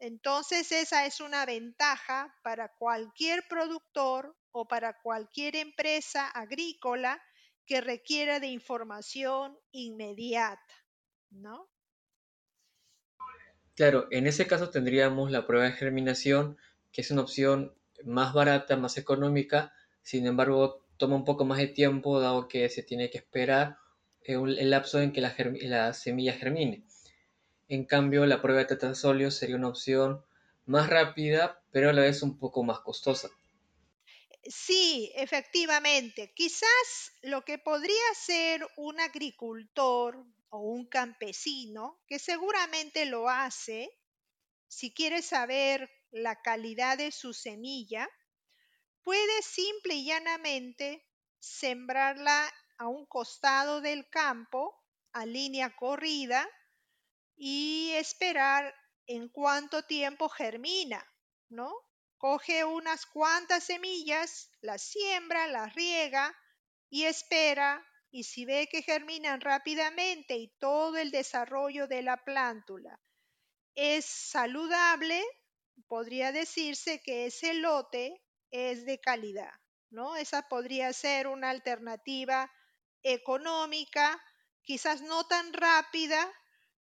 Entonces 0.00 0.70
esa 0.72 1.06
es 1.06 1.20
una 1.20 1.44
ventaja 1.44 2.34
para 2.42 2.72
cualquier 2.78 3.42
productor 3.48 4.36
o 4.52 4.68
para 4.68 5.00
cualquier 5.02 5.56
empresa 5.56 6.28
agrícola 6.28 7.20
que 7.66 7.80
requiera 7.80 8.40
de 8.40 8.46
información 8.46 9.58
inmediata, 9.72 10.74
¿no? 11.30 11.68
Claro, 13.74 14.08
en 14.10 14.26
ese 14.26 14.46
caso 14.46 14.70
tendríamos 14.70 15.30
la 15.30 15.46
prueba 15.46 15.66
de 15.66 15.72
germinación, 15.72 16.58
que 16.90 17.02
es 17.02 17.10
una 17.10 17.22
opción 17.22 17.74
más 18.04 18.32
barata, 18.32 18.76
más 18.76 18.96
económica, 18.98 19.72
sin 20.02 20.26
embargo 20.26 20.84
toma 20.96 21.16
un 21.16 21.24
poco 21.24 21.44
más 21.44 21.58
de 21.58 21.68
tiempo 21.68 22.20
dado 22.20 22.48
que 22.48 22.68
se 22.70 22.82
tiene 22.82 23.10
que 23.10 23.18
esperar 23.18 23.76
el 24.22 24.70
lapso 24.70 25.00
en 25.00 25.12
que 25.12 25.20
la, 25.20 25.92
semilla 25.92 26.32
germine. 26.32 26.84
En 27.68 27.84
cambio, 27.84 28.26
la 28.26 28.42
prueba 28.42 28.58
de 28.58 28.66
tetrasolio 28.66 29.30
sería 29.30 29.54
una 29.54 29.68
opción 29.68 30.24
más 30.66 30.90
rápida, 30.90 31.62
pero 31.70 31.88
a 31.88 31.92
la 31.92 32.02
vez 32.02 32.22
un 32.22 32.36
poco 32.36 32.64
más 32.64 32.80
costosa. 32.80 33.30
Sí, 34.44 35.12
efectivamente. 35.14 36.32
Quizás 36.34 37.12
lo 37.22 37.44
que 37.44 37.58
podría 37.58 38.14
ser 38.14 38.66
un 38.76 38.98
agricultor 39.00 40.24
o 40.50 40.58
un 40.60 40.86
campesino, 40.86 42.02
que 42.06 42.18
seguramente 42.18 43.04
lo 43.04 43.28
hace, 43.28 43.90
si 44.68 44.94
quiere 44.94 45.22
saber 45.22 45.90
la 46.10 46.42
calidad 46.42 46.98
de 46.98 47.12
su 47.12 47.34
semilla, 47.34 48.08
puede 49.02 49.42
simple 49.42 49.94
y 49.94 50.06
llanamente 50.06 51.04
sembrarla 51.40 52.52
a 52.78 52.88
un 52.88 53.06
costado 53.06 53.80
del 53.80 54.08
campo 54.08 54.74
a 55.12 55.26
línea 55.26 55.74
corrida 55.76 56.48
y 57.38 57.92
esperar 57.94 58.74
en 59.06 59.28
cuánto 59.28 59.84
tiempo 59.84 60.28
germina, 60.28 61.02
¿no? 61.48 61.72
Coge 62.18 62.64
unas 62.64 63.06
cuantas 63.06 63.64
semillas, 63.64 64.50
las 64.60 64.82
siembra, 64.82 65.46
las 65.46 65.74
riega 65.74 66.36
y 66.90 67.04
espera 67.04 67.86
y 68.10 68.24
si 68.24 68.44
ve 68.44 68.68
que 68.70 68.82
germinan 68.82 69.40
rápidamente 69.40 70.36
y 70.36 70.48
todo 70.58 70.96
el 70.98 71.10
desarrollo 71.10 71.86
de 71.86 72.02
la 72.02 72.24
plántula 72.24 73.00
es 73.76 74.06
saludable, 74.06 75.22
podría 75.86 76.32
decirse 76.32 77.00
que 77.00 77.26
ese 77.26 77.54
lote 77.54 78.20
es 78.50 78.84
de 78.84 78.98
calidad, 78.98 79.52
¿no? 79.90 80.16
Esa 80.16 80.48
podría 80.48 80.92
ser 80.92 81.28
una 81.28 81.50
alternativa 81.50 82.50
económica, 83.04 84.20
quizás 84.62 85.02
no 85.02 85.28
tan 85.28 85.52
rápida, 85.52 86.28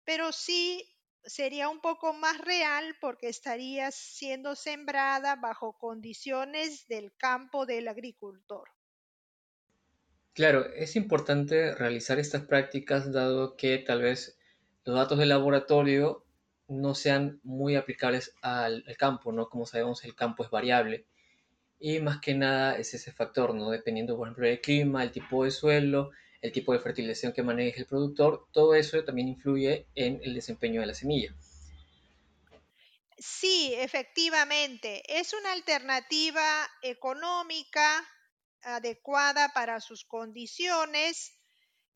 pero 0.05 0.31
sí 0.31 0.89
sería 1.23 1.69
un 1.69 1.79
poco 1.79 2.13
más 2.13 2.37
real 2.39 2.95
porque 2.99 3.29
estaría 3.29 3.91
siendo 3.91 4.55
sembrada 4.55 5.35
bajo 5.35 5.77
condiciones 5.77 6.87
del 6.87 7.15
campo 7.15 7.65
del 7.65 7.87
agricultor. 7.87 8.69
Claro, 10.33 10.65
es 10.65 10.95
importante 10.95 11.75
realizar 11.75 12.19
estas 12.19 12.43
prácticas 12.45 13.11
dado 13.11 13.55
que 13.55 13.77
tal 13.77 14.01
vez 14.01 14.37
los 14.83 14.95
datos 14.95 15.19
del 15.19 15.29
laboratorio 15.29 16.25
no 16.67 16.95
sean 16.95 17.39
muy 17.43 17.75
aplicables 17.75 18.35
al, 18.41 18.83
al 18.87 18.97
campo, 18.97 19.31
¿no? 19.31 19.47
Como 19.47 19.65
sabemos, 19.65 20.03
el 20.03 20.15
campo 20.15 20.43
es 20.43 20.49
variable 20.49 21.05
y 21.79 21.99
más 21.99 22.19
que 22.19 22.33
nada 22.33 22.77
es 22.77 22.93
ese 22.93 23.11
factor, 23.11 23.53
¿no? 23.53 23.69
Dependiendo, 23.69 24.17
por 24.17 24.27
ejemplo, 24.27 24.47
del 24.47 24.61
clima, 24.61 25.03
el 25.03 25.11
tipo 25.11 25.43
de 25.43 25.51
suelo, 25.51 26.11
el 26.43 26.51
tipo 26.51 26.73
de 26.73 26.79
fertilización 26.79 27.33
que 27.33 27.43
maneje 27.43 27.79
el 27.79 27.87
productor, 27.87 28.47
todo 28.51 28.75
eso 28.75 29.03
también 29.03 29.29
influye 29.29 29.87
en 29.95 30.21
el 30.23 30.35
desempeño 30.35 30.81
de 30.81 30.87
la 30.87 30.93
semilla. 30.93 31.33
Sí, 33.17 33.73
efectivamente, 33.77 35.01
es 35.07 35.33
una 35.33 35.53
alternativa 35.53 36.69
económica 36.81 38.05
adecuada 38.61 39.49
para 39.53 39.79
sus 39.79 40.05
condiciones 40.05 41.31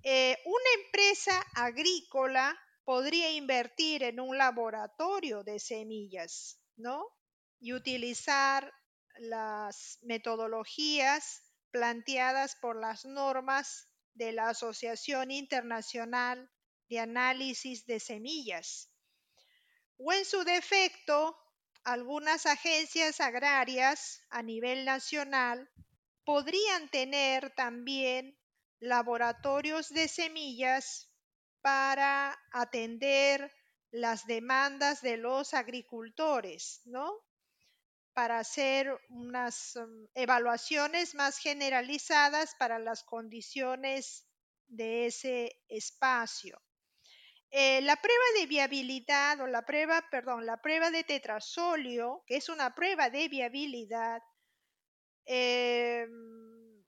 Eh, 0.04 0.38
una 0.46 0.72
empresa 0.86 1.46
agrícola 1.56 2.58
podría 2.86 3.32
invertir 3.32 4.04
en 4.04 4.20
un 4.20 4.38
laboratorio 4.38 5.44
de 5.44 5.60
semillas, 5.60 6.60
¿no? 6.78 7.06
Y 7.60 7.74
utilizar 7.74 8.74
las 9.20 10.00
metodologías 10.04 11.44
planteadas 11.72 12.56
por 12.62 12.76
las 12.80 13.06
normas 13.06 13.90
de 14.18 14.32
la 14.32 14.50
Asociación 14.50 15.32
Internacional 15.32 16.50
de 16.90 17.00
Análisis 17.00 17.86
de 17.86 18.00
Semillas. 18.00 18.90
O 19.98 20.12
en 20.14 20.26
su 20.26 20.44
defecto, 20.44 21.38
algunas 21.84 22.46
agencias 22.46 23.20
agrarias 23.22 24.22
a 24.30 24.44
nivel 24.44 24.86
nacional 24.86 25.70
podrían 26.26 26.90
tener 26.90 27.54
también 27.56 28.38
laboratorios 28.80 29.90
de 29.90 30.08
semillas 30.08 31.12
para 31.62 32.38
atender 32.52 33.52
las 33.92 34.26
demandas 34.26 35.02
de 35.02 35.18
los 35.18 35.54
agricultores, 35.54 36.82
¿no? 36.86 37.27
Para 38.18 38.40
hacer 38.40 39.00
unas 39.10 39.76
um, 39.76 40.08
evaluaciones 40.16 41.14
más 41.14 41.38
generalizadas 41.38 42.56
para 42.58 42.80
las 42.80 43.04
condiciones 43.04 44.26
de 44.66 45.06
ese 45.06 45.62
espacio. 45.70 46.60
Eh, 47.52 47.80
la 47.82 47.96
prueba 47.96 48.24
de 48.40 48.48
viabilidad 48.48 49.40
o 49.40 49.46
la 49.46 49.62
prueba, 49.68 50.04
perdón, 50.10 50.48
la 50.48 50.60
prueba 50.60 50.90
de 50.90 51.04
tetrasolio, 51.04 52.24
que 52.26 52.38
es 52.38 52.50
una 52.50 52.74
prueba 52.74 53.12
de 53.12 53.28
viabilidad, 53.28 54.24
em, 55.28 56.84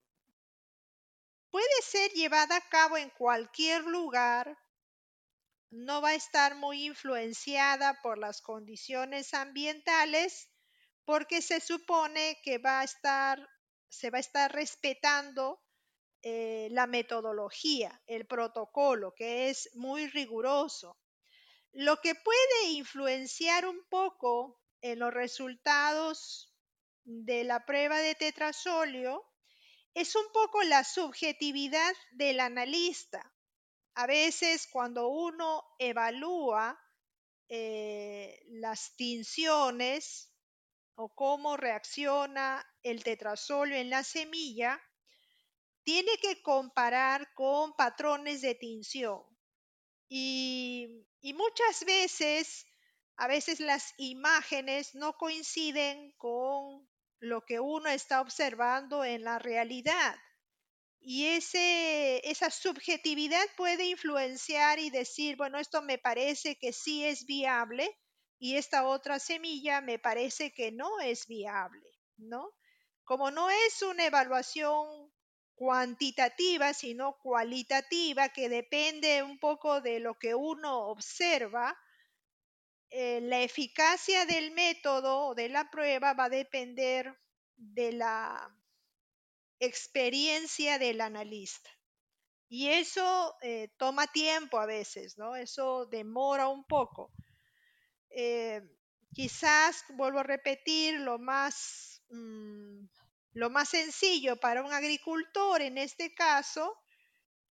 puede 1.51 1.81
ser 1.83 2.09
llevada 2.13 2.55
a 2.55 2.69
cabo 2.69 2.97
en 2.97 3.11
cualquier 3.11 3.83
lugar, 3.83 4.57
no 5.69 6.01
va 6.01 6.09
a 6.09 6.15
estar 6.15 6.55
muy 6.55 6.87
influenciada 6.87 8.01
por 8.01 8.17
las 8.17 8.41
condiciones 8.41 9.35
ambientales, 9.35 10.49
porque 11.09 11.41
se 11.41 11.59
supone 11.59 12.39
que 12.43 12.59
va 12.59 12.81
a 12.81 12.83
estar, 12.83 13.43
se 13.89 14.11
va 14.11 14.19
a 14.19 14.21
estar 14.21 14.53
respetando 14.53 15.59
eh, 16.21 16.67
la 16.69 16.85
metodología, 16.85 17.99
el 18.05 18.27
protocolo, 18.27 19.15
que 19.15 19.49
es 19.49 19.71
muy 19.73 20.07
riguroso. 20.09 20.99
Lo 21.71 21.97
que 21.99 22.13
puede 22.13 22.73
influenciar 22.73 23.65
un 23.65 23.83
poco 23.89 24.61
en 24.81 24.99
los 24.99 25.11
resultados 25.11 26.53
de 27.05 27.43
la 27.43 27.65
prueba 27.65 27.97
de 28.01 28.13
tetrasolio 28.13 29.25
es 29.95 30.15
un 30.15 30.31
poco 30.31 30.61
la 30.61 30.83
subjetividad 30.83 31.95
del 32.11 32.39
analista. 32.39 33.33
A 33.95 34.05
veces 34.05 34.67
cuando 34.71 35.07
uno 35.07 35.63
evalúa 35.79 36.79
eh, 37.47 38.43
las 38.45 38.95
tinciones 38.95 40.28
o 41.01 41.07
cómo 41.15 41.55
reacciona 41.55 42.61
el 42.83 43.05
tetrasolio 43.05 43.77
en 43.77 43.89
la 43.89 44.03
semilla, 44.03 44.77
tiene 45.85 46.11
que 46.21 46.41
comparar 46.41 47.33
con 47.35 47.73
patrones 47.77 48.41
de 48.41 48.53
tinción. 48.55 49.23
Y, 50.09 50.89
muchas 51.23 51.85
veces, 51.85 52.65
a 53.15 53.27
veces 53.27 53.61
las 53.61 53.93
imágenes 53.97 54.93
no 54.93 55.13
coinciden 55.13 56.11
con 56.17 56.85
lo 57.19 57.45
que 57.45 57.61
uno 57.61 57.87
está 57.89 58.19
observando 58.19 59.05
en 59.05 59.23
la 59.23 59.39
realidad. 59.39 60.17
Y 60.99 61.27
ese, 61.27 62.29
esa 62.29 62.49
subjetividad 62.49 63.45
puede 63.55 63.85
influenciar 63.85 64.79
y 64.79 64.89
decir, 64.89 65.37
bueno, 65.37 65.59
esto 65.59 65.81
me 65.81 65.97
parece 65.97 66.57
que 66.57 66.73
sí 66.73 67.05
es 67.05 67.25
viable 67.25 67.89
y 68.39 68.55
esta 68.55 68.87
otra 68.87 69.19
semilla 69.19 69.81
me 69.81 69.99
parece 69.99 70.53
que 70.53 70.71
no 70.71 70.99
es 71.01 71.27
viable, 71.27 71.87
¿no? 72.17 72.49
Como 73.03 73.31
no 73.31 73.49
es 73.49 73.81
una 73.81 74.05
evaluación 74.05 75.11
cuantitativa, 75.55 76.73
sino 76.73 77.17
cualitativa, 77.21 78.29
que 78.29 78.47
depende 78.47 79.23
un 79.23 79.39
poco 79.39 79.81
de 79.81 79.99
lo 79.99 80.17
que 80.17 80.33
uno 80.33 80.87
observa. 80.87 81.77
Eh, 82.91 83.19
la 83.21 83.41
eficacia 83.41 84.25
del 84.25 84.51
método 84.51 85.27
o 85.27 85.35
de 85.35 85.49
la 85.49 85.69
prueba 85.69 86.13
va 86.13 86.25
a 86.25 86.29
depender 86.29 87.13
de 87.57 87.91
la 87.91 88.55
experiencia 89.59 90.79
del 90.79 91.01
analista. 91.01 91.69
Y 92.47 92.69
eso 92.69 93.35
eh, 93.41 93.69
toma 93.77 94.07
tiempo 94.07 94.59
a 94.59 94.65
veces, 94.65 95.17
¿no? 95.17 95.35
Eso 95.35 95.85
demora 95.87 96.47
un 96.47 96.63
poco. 96.63 97.11
Eh, 98.09 98.61
quizás, 99.13 99.83
vuelvo 99.89 100.19
a 100.19 100.23
repetir, 100.23 100.99
lo 100.99 101.19
más 101.19 102.01
mm, 102.09 102.85
lo 103.33 103.49
más 103.49 103.69
sencillo 103.69 104.37
para 104.37 104.63
un 104.63 104.73
agricultor 104.73 105.61
en 105.61 105.77
este 105.77 106.13
caso, 106.13 106.77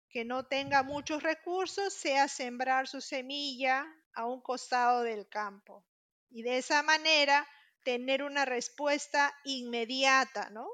que 0.10 0.26
no 0.26 0.46
tenga 0.46 0.84
muchos 0.84 1.24
recursos, 1.24 1.94
sea 1.94 2.28
sembrar 2.28 2.88
su 2.88 3.00
semilla 3.02 3.88
a 4.14 4.26
un 4.26 4.42
costado 4.42 5.04
del 5.04 5.30
campo. 5.30 5.86
Y 6.30 6.44
de 6.44 6.58
esa 6.58 6.84
manera 6.84 7.48
tener 7.84 8.24
una 8.24 8.46
respuesta 8.46 9.34
inmediata, 9.44 10.50
¿no? 10.50 10.68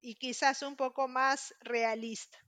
Y 0.00 0.16
quizás 0.16 0.62
un 0.62 0.76
poco 0.76 1.08
más 1.08 1.54
realista. 1.60 2.38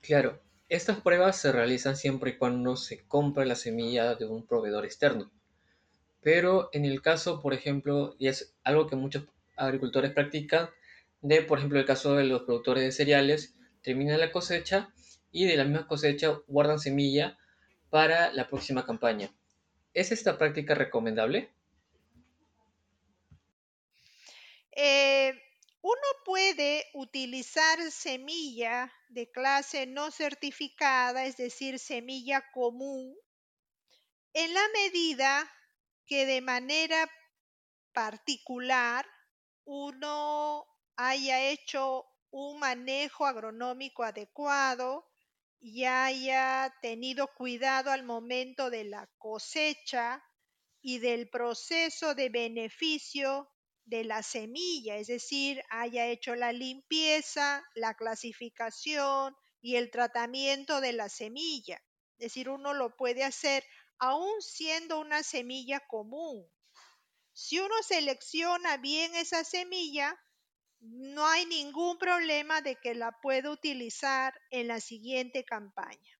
Claro, 0.00 0.40
estas 0.70 1.00
pruebas 1.00 1.36
se 1.36 1.50
realizan 1.50 1.96
siempre 1.96 2.30
y 2.30 2.36
cuando 2.38 2.76
se 2.76 3.04
compra 3.06 3.44
la 3.44 3.56
semilla 3.56 4.14
de 4.14 4.24
un 4.26 4.46
proveedor 4.46 4.84
externo. 4.84 5.28
Pero 6.22 6.70
en 6.72 6.84
el 6.84 7.02
caso, 7.02 7.42
por 7.42 7.54
ejemplo, 7.54 8.14
y 8.20 8.28
es 8.28 8.54
algo 8.62 8.86
que 8.86 8.94
muchos 8.94 9.24
agricultores 9.56 10.12
practican 10.12 10.70
de, 11.22 11.42
por 11.42 11.58
ejemplo, 11.58 11.80
el 11.80 11.86
caso 11.86 12.14
de 12.14 12.22
los 12.22 12.42
productores 12.42 12.84
de 12.84 12.92
cereales, 12.92 13.56
terminan 13.82 14.20
la 14.20 14.30
cosecha 14.30 14.94
y 15.32 15.46
de 15.46 15.56
la 15.56 15.64
misma 15.64 15.88
cosecha 15.88 16.38
guardan 16.46 16.78
semilla 16.78 17.36
para 17.90 18.32
la 18.32 18.48
próxima 18.48 18.86
campaña. 18.86 19.34
¿Es 19.92 20.12
esta 20.12 20.38
práctica 20.38 20.76
recomendable? 20.76 21.50
Eh, 24.70 25.32
uno 25.82 26.00
puede 26.24 26.84
utilizar 26.94 27.80
semilla 27.90 28.92
de 29.10 29.30
clase 29.30 29.86
no 29.86 30.10
certificada, 30.10 31.24
es 31.24 31.36
decir, 31.36 31.78
semilla 31.78 32.44
común, 32.52 33.16
en 34.32 34.54
la 34.54 34.66
medida 34.72 35.50
que 36.06 36.26
de 36.26 36.40
manera 36.40 37.10
particular 37.92 39.04
uno 39.64 40.64
haya 40.96 41.40
hecho 41.50 42.06
un 42.30 42.60
manejo 42.60 43.26
agronómico 43.26 44.04
adecuado 44.04 45.08
y 45.58 45.84
haya 45.84 46.72
tenido 46.80 47.26
cuidado 47.34 47.90
al 47.90 48.04
momento 48.04 48.70
de 48.70 48.84
la 48.84 49.08
cosecha 49.18 50.24
y 50.80 50.98
del 50.98 51.28
proceso 51.28 52.14
de 52.14 52.28
beneficio 52.28 53.50
de 53.90 54.04
la 54.04 54.22
semilla, 54.22 54.96
es 54.96 55.08
decir, 55.08 55.62
haya 55.68 56.06
hecho 56.06 56.36
la 56.36 56.52
limpieza, 56.52 57.62
la 57.74 57.94
clasificación 57.94 59.36
y 59.60 59.76
el 59.76 59.90
tratamiento 59.90 60.80
de 60.80 60.92
la 60.92 61.08
semilla. 61.08 61.82
Es 62.18 62.26
decir, 62.26 62.48
uno 62.48 62.72
lo 62.72 62.96
puede 62.96 63.24
hacer 63.24 63.64
aún 63.98 64.40
siendo 64.40 65.00
una 65.00 65.22
semilla 65.24 65.80
común. 65.88 66.46
Si 67.32 67.58
uno 67.58 67.74
selecciona 67.82 68.76
bien 68.76 69.14
esa 69.16 69.42
semilla, 69.42 70.16
no 70.78 71.26
hay 71.26 71.44
ningún 71.46 71.98
problema 71.98 72.62
de 72.62 72.76
que 72.76 72.94
la 72.94 73.18
pueda 73.20 73.50
utilizar 73.50 74.32
en 74.50 74.68
la 74.68 74.80
siguiente 74.80 75.44
campaña. 75.44 76.18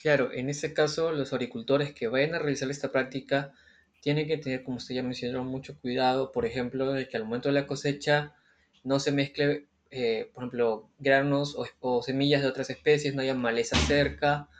Claro, 0.00 0.32
en 0.32 0.48
ese 0.48 0.74
caso 0.74 1.12
los 1.12 1.32
agricultores 1.32 1.94
que 1.94 2.08
vayan 2.08 2.34
a 2.34 2.38
realizar 2.38 2.70
esta 2.70 2.90
práctica 2.92 3.54
tienen 4.04 4.28
que 4.28 4.36
tener, 4.36 4.62
como 4.64 4.76
usted 4.76 4.94
ya 4.94 5.02
mencionó, 5.02 5.44
mucho 5.44 5.80
cuidado, 5.80 6.30
por 6.30 6.44
ejemplo, 6.44 6.92
de 6.92 7.08
que 7.08 7.16
al 7.16 7.24
momento 7.24 7.48
de 7.48 7.54
la 7.54 7.66
cosecha 7.66 8.34
no 8.82 9.00
se 9.00 9.12
mezcle, 9.12 9.66
eh, 9.90 10.30
por 10.34 10.42
ejemplo, 10.42 10.90
granos 10.98 11.56
o, 11.56 11.66
o, 11.80 12.02
semillas 12.02 12.42
de 12.42 12.48
otras 12.48 12.68
especies, 12.68 13.14
no 13.14 13.22
haya 13.22 13.32
maleza 13.32 13.76
cerca, 13.78 14.50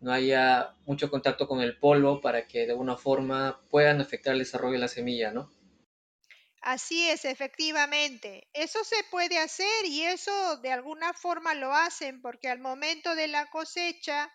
no 0.00 0.12
haya 0.12 0.74
mucho 0.84 1.12
contacto 1.12 1.46
con 1.46 1.60
el 1.60 1.78
polvo 1.78 2.20
para 2.20 2.48
que 2.48 2.66
de 2.66 2.72
alguna 2.72 2.96
forma 2.96 3.60
puedan 3.70 4.00
afectar 4.00 4.32
el 4.32 4.40
desarrollo 4.40 4.72
de 4.72 4.80
la 4.80 4.88
semilla, 4.88 5.30
¿no? 5.30 5.48
Así 6.60 7.08
es, 7.08 7.24
efectivamente. 7.24 8.48
Eso 8.52 8.82
se 8.82 9.04
puede 9.12 9.38
hacer 9.38 9.84
y 9.84 10.02
eso 10.02 10.56
de 10.56 10.72
alguna 10.72 11.12
forma 11.12 11.54
lo 11.54 11.72
hacen 11.72 12.20
porque 12.20 12.48
al 12.48 12.58
momento 12.58 13.14
de 13.14 13.28
la 13.28 13.48
cosecha 13.48 14.28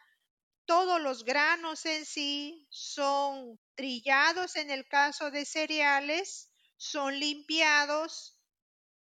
todos 0.66 1.02
los 1.02 1.26
granos 1.26 1.86
en 1.86 2.06
sí 2.06 2.66
son 2.70 3.60
trillados 3.78 4.58
en 4.58 4.72
el 4.72 4.86
caso 4.88 5.32
de 5.32 5.46
cereales, 5.46 6.50
son 6.76 7.18
limpiados 7.18 8.38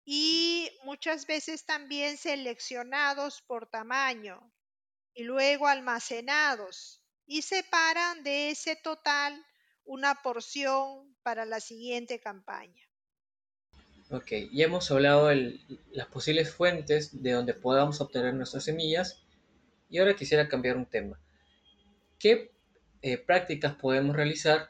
y 0.05 0.69
muchas 0.83 1.27
veces 1.27 1.65
también 1.65 2.15
seleccionados 2.15 3.41
por 3.41 3.69
tamaño 3.69 4.53
y 5.13 5.23
luego 5.23 5.67
almacenados 5.67 7.01
y 7.25 7.41
separan 7.41 8.23
de 8.23 8.51
ese 8.51 8.77
total 8.77 9.45
una 9.83 10.21
porción 10.21 11.17
para 11.23 11.43
la 11.43 11.59
siguiente 11.59 12.19
campaña. 12.21 12.83
Ok, 14.11 14.31
ya 14.53 14.65
hemos 14.65 14.89
hablado 14.91 15.27
de 15.27 15.59
las 15.91 16.07
posibles 16.07 16.53
fuentes 16.53 17.21
de 17.21 17.31
donde 17.31 17.53
podamos 17.53 17.99
obtener 17.99 18.33
nuestras 18.33 18.63
semillas 18.63 19.23
y 19.89 19.97
ahora 19.97 20.15
quisiera 20.15 20.47
cambiar 20.47 20.77
un 20.77 20.85
tema. 20.85 21.19
¿Qué 22.17 22.56
eh, 23.13 23.17
prácticas 23.17 23.75
podemos 23.75 24.15
realizar 24.15 24.69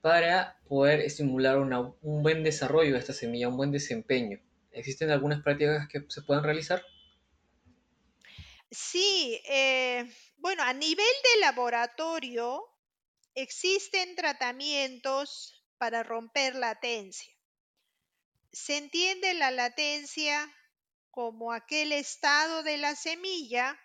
para 0.00 0.58
poder 0.68 1.00
estimular 1.00 1.58
un 1.58 2.22
buen 2.22 2.42
desarrollo 2.42 2.94
de 2.94 2.98
esta 2.98 3.12
semilla, 3.12 3.48
un 3.48 3.56
buen 3.56 3.72
desempeño? 3.72 4.40
¿Existen 4.72 5.10
algunas 5.10 5.42
prácticas 5.42 5.88
que 5.88 6.04
se 6.08 6.22
puedan 6.22 6.44
realizar? 6.44 6.82
Sí, 8.70 9.40
eh, 9.48 10.10
bueno, 10.38 10.62
a 10.62 10.72
nivel 10.72 11.06
de 11.34 11.40
laboratorio 11.40 12.64
existen 13.34 14.16
tratamientos 14.16 15.64
para 15.78 16.02
romper 16.02 16.54
latencia. 16.54 17.32
Se 18.52 18.76
entiende 18.76 19.34
la 19.34 19.50
latencia 19.50 20.50
como 21.10 21.52
aquel 21.52 21.92
estado 21.92 22.62
de 22.62 22.78
la 22.78 22.96
semilla 22.96 23.78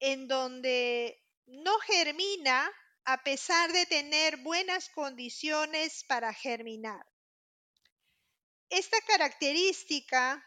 en 0.00 0.28
donde 0.28 1.22
no 1.46 1.78
germina 1.80 2.70
a 3.06 3.22
pesar 3.22 3.72
de 3.72 3.86
tener 3.86 4.36
buenas 4.38 4.88
condiciones 4.90 6.04
para 6.04 6.34
germinar. 6.34 7.06
Esta 8.68 9.00
característica 9.02 10.44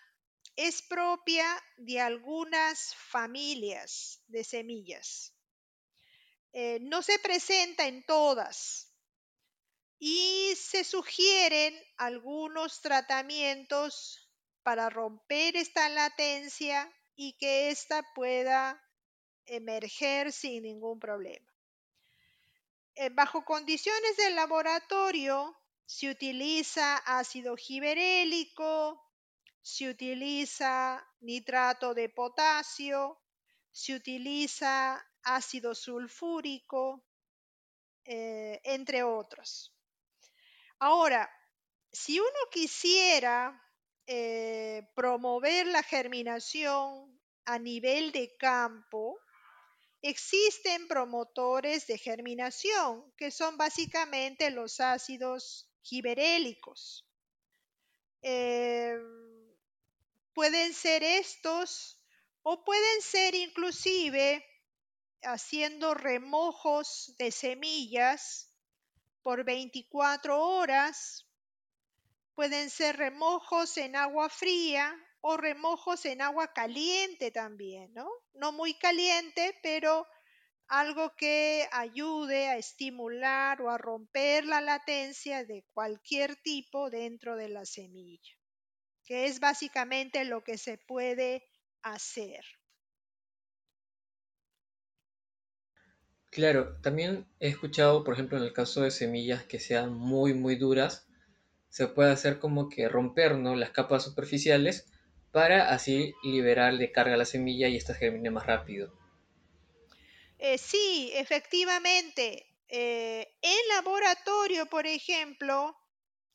es 0.56 0.82
propia 0.82 1.48
de 1.78 2.00
algunas 2.02 2.94
familias 2.96 4.22
de 4.28 4.44
semillas. 4.44 5.34
Eh, 6.54 6.80
no 6.82 7.02
se 7.02 7.18
presenta 7.20 7.88
en 7.88 8.06
todas, 8.06 8.90
y 10.00 10.54
se 10.56 10.84
sugieren 10.84 11.78
algunos 11.98 12.82
tratamientos 12.82 14.30
para 14.64 14.90
romper 14.90 15.58
esta 15.58 15.90
latencia 15.90 16.90
y 17.16 17.38
que 17.38 17.70
ésta 17.70 18.04
pueda 18.16 18.82
emerger 19.46 20.32
sin 20.32 20.64
ningún 20.64 21.00
problema. 21.00 21.49
Eh, 23.02 23.08
bajo 23.08 23.46
condiciones 23.46 24.18
de 24.18 24.32
laboratorio 24.32 25.58
se 25.86 26.10
utiliza 26.10 26.98
ácido 26.98 27.56
giberélico, 27.56 29.02
se 29.62 29.88
utiliza 29.88 31.02
nitrato 31.22 31.94
de 31.94 32.10
potasio, 32.10 33.18
se 33.72 33.96
utiliza 33.96 35.02
ácido 35.24 35.74
sulfúrico, 35.76 37.06
eh, 38.04 38.60
entre 38.66 39.04
otros. 39.04 39.74
Ahora, 40.80 41.32
si 41.90 42.20
uno 42.20 42.42
quisiera 42.52 43.64
eh, 44.08 44.92
promover 44.94 45.68
la 45.68 45.84
germinación 45.84 47.18
a 47.46 47.60
nivel 47.60 48.12
de 48.12 48.36
campo, 48.36 49.18
existen 50.02 50.88
promotores 50.88 51.88
de 51.88 51.98
germinación, 51.98 53.14
que 53.18 53.32
son 53.32 53.58
básicamente 53.58 54.50
los 54.50 54.80
ácidos 54.80 55.70
giberélicos. 55.82 57.06
Eh, 58.22 58.98
pueden 60.34 60.74
ser 60.74 61.04
estos 61.04 61.98
o 62.44 62.64
pueden 62.64 63.02
ser 63.02 63.36
inclusive 63.36 64.46
haciendo 65.24 65.94
remojos 65.94 67.14
de 67.18 67.32
semillas 67.32 68.50
por 69.22 69.44
24 69.44 70.40
horas. 70.40 71.26
Pueden 72.36 72.70
ser 72.70 72.96
remojos 72.98 73.78
en 73.78 73.98
agua 73.98 74.30
fría 74.30 74.96
o 75.22 75.38
remojos 75.38 76.06
en 76.06 76.22
agua 76.22 76.54
caliente 76.54 77.32
también, 77.32 77.94
¿no? 77.94 78.10
No 78.34 78.52
muy 78.52 78.74
caliente, 78.76 79.56
pero 79.64 80.06
algo 80.68 81.16
que 81.18 81.68
ayude 81.72 82.48
a 82.48 82.58
estimular 82.58 83.62
o 83.62 83.70
a 83.70 83.78
romper 83.78 84.46
la 84.46 84.62
latencia 84.62 85.44
de 85.46 85.66
cualquier 85.74 86.36
tipo 86.38 86.90
dentro 86.90 87.36
de 87.36 87.50
la 87.50 87.66
semilla, 87.66 88.34
que 89.06 89.26
es 89.28 89.40
básicamente 89.40 90.26
lo 90.26 90.44
que 90.44 90.58
se 90.58 90.78
puede 90.78 91.44
hacer. 91.84 92.44
Claro, 96.32 96.78
también 96.82 97.28
he 97.40 97.50
escuchado, 97.50 98.04
por 98.04 98.16
ejemplo, 98.16 98.38
en 98.38 98.44
el 98.44 98.52
caso 98.54 98.82
de 98.82 98.90
semillas 98.90 99.44
que 99.44 99.60
sean 99.60 99.94
muy, 99.94 100.34
muy 100.34 100.56
duras, 100.56 101.08
se 101.70 101.88
puede 101.88 102.12
hacer 102.12 102.40
como 102.40 102.70
que 102.70 102.90
romper 102.90 103.34
las 103.36 103.72
capas 103.72 104.04
superficiales 104.06 104.92
para 105.32 105.70
así 105.70 106.14
liberar 106.24 106.78
de 106.78 106.92
carga 106.92 107.18
la 107.18 107.26
semilla 107.26 107.68
y 107.68 107.76
esta 107.76 107.94
germine 107.94 108.32
más 108.32 108.46
rápido. 108.46 108.94
Eh, 110.38 110.58
sí, 110.58 111.12
efectivamente. 111.14 112.46
Eh, 112.68 113.28
en 113.42 113.68
laboratorio, 113.76 114.68
por 114.68 114.86
ejemplo, 114.88 115.76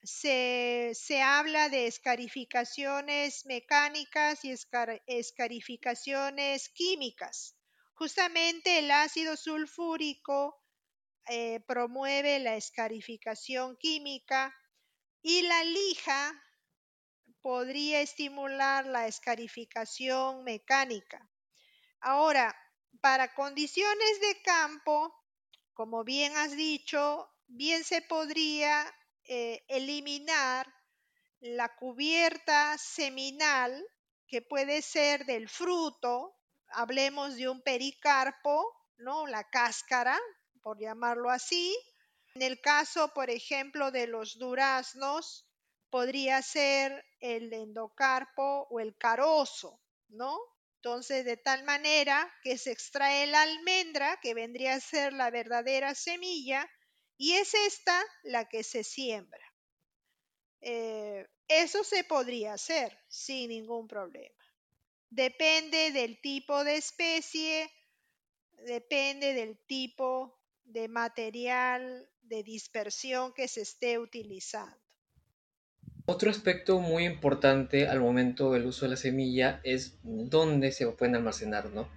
se, 0.02 0.92
se, 0.94 1.22
habla 1.22 1.68
de 1.68 1.86
escarificaciones 1.86 3.46
mecánicas 3.46 4.44
y 4.44 4.54
escarificaciones 5.06 6.68
químicas. 6.68 7.56
Justamente 7.94 8.80
el 8.80 8.90
ácido 8.90 9.36
sulfúrico 9.36 10.60
eh, 11.26 11.60
promueve 11.66 12.38
la 12.40 12.56
escarificación 12.56 13.76
química 13.78 14.54
y 15.22 15.42
la 15.42 15.64
lija 15.64 16.43
podría 17.44 18.00
estimular 18.00 18.86
la 18.86 19.06
escarificación 19.06 20.44
mecánica. 20.44 21.28
Ahora, 22.00 22.56
para 23.02 23.34
condiciones 23.34 24.20
de 24.22 24.40
campo, 24.40 25.14
como 25.74 26.04
bien 26.04 26.34
has 26.38 26.56
dicho, 26.56 27.28
bien 27.46 27.84
se 27.84 28.00
podría 28.00 28.82
eh, 29.24 29.62
eliminar 29.68 30.66
la 31.40 31.76
cubierta 31.76 32.78
seminal 32.78 33.84
que 34.26 34.40
puede 34.40 34.80
ser 34.80 35.26
del 35.26 35.50
fruto 35.50 36.38
hablemos 36.68 37.36
de 37.36 37.50
un 37.50 37.60
pericarpo, 37.60 38.64
¿no? 38.96 39.26
La 39.26 39.44
cáscara, 39.44 40.18
por 40.62 40.78
llamarlo 40.80 41.28
así. 41.28 41.76
En 42.34 42.40
el 42.40 42.58
caso, 42.62 43.12
por 43.12 43.28
ejemplo, 43.28 43.90
de 43.90 44.06
los 44.06 44.38
duraznos, 44.38 45.43
podría 45.94 46.42
ser 46.42 47.04
el 47.20 47.52
endocarpo 47.52 48.66
o 48.68 48.80
el 48.80 48.96
carozo, 48.96 49.80
¿no? 50.08 50.36
Entonces, 50.78 51.24
de 51.24 51.36
tal 51.36 51.62
manera 51.62 52.34
que 52.42 52.58
se 52.58 52.72
extrae 52.72 53.28
la 53.28 53.42
almendra, 53.42 54.18
que 54.20 54.34
vendría 54.34 54.74
a 54.74 54.80
ser 54.80 55.12
la 55.12 55.30
verdadera 55.30 55.94
semilla, 55.94 56.68
y 57.16 57.34
es 57.34 57.54
esta 57.54 58.02
la 58.24 58.48
que 58.48 58.64
se 58.64 58.82
siembra. 58.82 59.54
Eh, 60.62 61.28
eso 61.46 61.84
se 61.84 62.02
podría 62.02 62.54
hacer 62.54 62.98
sin 63.06 63.50
ningún 63.50 63.86
problema. 63.86 64.44
Depende 65.10 65.92
del 65.92 66.20
tipo 66.20 66.64
de 66.64 66.74
especie, 66.74 67.70
depende 68.66 69.32
del 69.32 69.64
tipo 69.64 70.40
de 70.64 70.88
material 70.88 72.10
de 72.20 72.42
dispersión 72.42 73.32
que 73.32 73.46
se 73.46 73.60
esté 73.60 74.00
utilizando. 74.00 74.83
Otro 76.06 76.30
aspecto 76.30 76.80
muy 76.80 77.06
importante 77.06 77.88
al 77.88 78.00
momento 78.00 78.52
del 78.52 78.66
uso 78.66 78.84
de 78.84 78.90
la 78.90 78.96
semilla 78.96 79.60
es 79.64 79.96
dónde 80.02 80.70
se 80.70 80.86
pueden 80.88 81.16
almacenar, 81.16 81.70
¿no? 81.70 81.88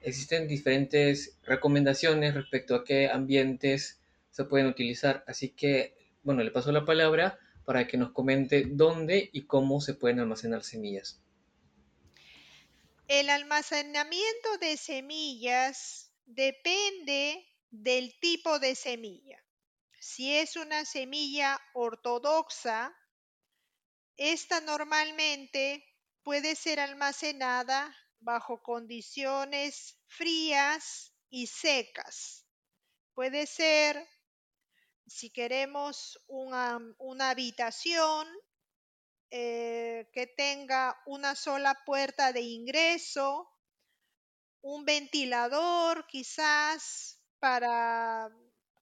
Existen 0.00 0.48
diferentes 0.48 1.38
recomendaciones 1.42 2.32
respecto 2.32 2.74
a 2.74 2.84
qué 2.84 3.10
ambientes 3.10 4.00
se 4.30 4.44
pueden 4.44 4.68
utilizar, 4.68 5.22
así 5.26 5.50
que, 5.50 5.94
bueno, 6.22 6.42
le 6.42 6.50
paso 6.50 6.72
la 6.72 6.86
palabra 6.86 7.38
para 7.66 7.86
que 7.86 7.98
nos 7.98 8.12
comente 8.12 8.64
dónde 8.66 9.28
y 9.32 9.42
cómo 9.42 9.82
se 9.82 9.92
pueden 9.92 10.20
almacenar 10.20 10.64
semillas. 10.64 11.20
El 13.06 13.28
almacenamiento 13.28 14.56
de 14.60 14.78
semillas 14.78 16.10
depende 16.24 17.46
del 17.70 18.18
tipo 18.18 18.58
de 18.58 18.74
semilla. 18.74 19.44
Si 20.00 20.34
es 20.34 20.56
una 20.56 20.86
semilla 20.86 21.60
ortodoxa, 21.74 22.96
esta 24.16 24.60
normalmente 24.60 25.84
puede 26.22 26.54
ser 26.54 26.80
almacenada 26.80 27.94
bajo 28.20 28.62
condiciones 28.62 29.98
frías 30.06 31.12
y 31.28 31.46
secas. 31.46 32.46
Puede 33.14 33.46
ser, 33.46 34.08
si 35.06 35.30
queremos 35.30 36.18
una, 36.28 36.78
habitación, 37.30 38.28
eh, 39.30 40.10
que 40.12 40.26
tenga 40.26 41.00
una 41.06 41.34
sola 41.34 41.82
puerta 41.84 42.32
de 42.32 42.42
ingreso, 42.42 43.48
un 44.60 44.84
ventilador 44.84 46.06
quizás 46.06 47.18
para 47.38 48.30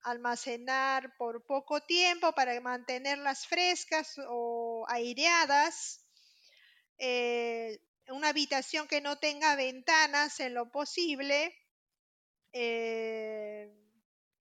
almacenar 0.03 1.17
por 1.17 1.45
poco 1.47 1.81
tiempo, 1.83 2.33
para 2.33 2.59
mantenerlas 2.61 3.47
frescas 3.47 4.15
o 4.29 4.85
aireadas. 4.89 6.07
Eh, 6.99 7.81
una 8.09 8.29
habitación 8.29 8.89
que 8.89 9.01
no 9.01 9.19
tenga 9.19 9.57
ventanas 9.57 10.41
en 10.41 10.55
lo 10.55 10.71
posible. 10.71 11.55
Eh, 12.53 13.73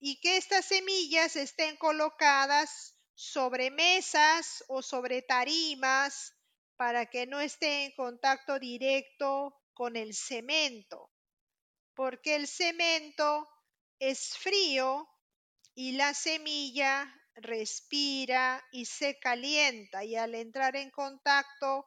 y 0.00 0.18
que 0.20 0.38
estas 0.38 0.64
semillas 0.64 1.36
estén 1.36 1.76
colocadas 1.76 2.94
sobre 3.14 3.70
mesas 3.70 4.64
o 4.68 4.82
sobre 4.82 5.20
tarimas 5.20 6.34
para 6.76 7.04
que 7.04 7.26
no 7.26 7.38
esté 7.38 7.84
en 7.84 7.92
contacto 7.94 8.58
directo 8.58 9.54
con 9.74 9.96
el 9.96 10.14
cemento, 10.14 11.10
porque 11.94 12.36
el 12.36 12.48
cemento 12.48 13.46
es 13.98 14.38
frío 14.38 15.06
y 15.80 15.92
la 15.92 16.12
semilla 16.12 17.10
respira 17.36 18.62
y 18.70 18.84
se 18.84 19.18
calienta 19.18 20.04
y 20.04 20.14
al 20.14 20.34
entrar 20.34 20.76
en 20.76 20.90
contacto 20.90 21.86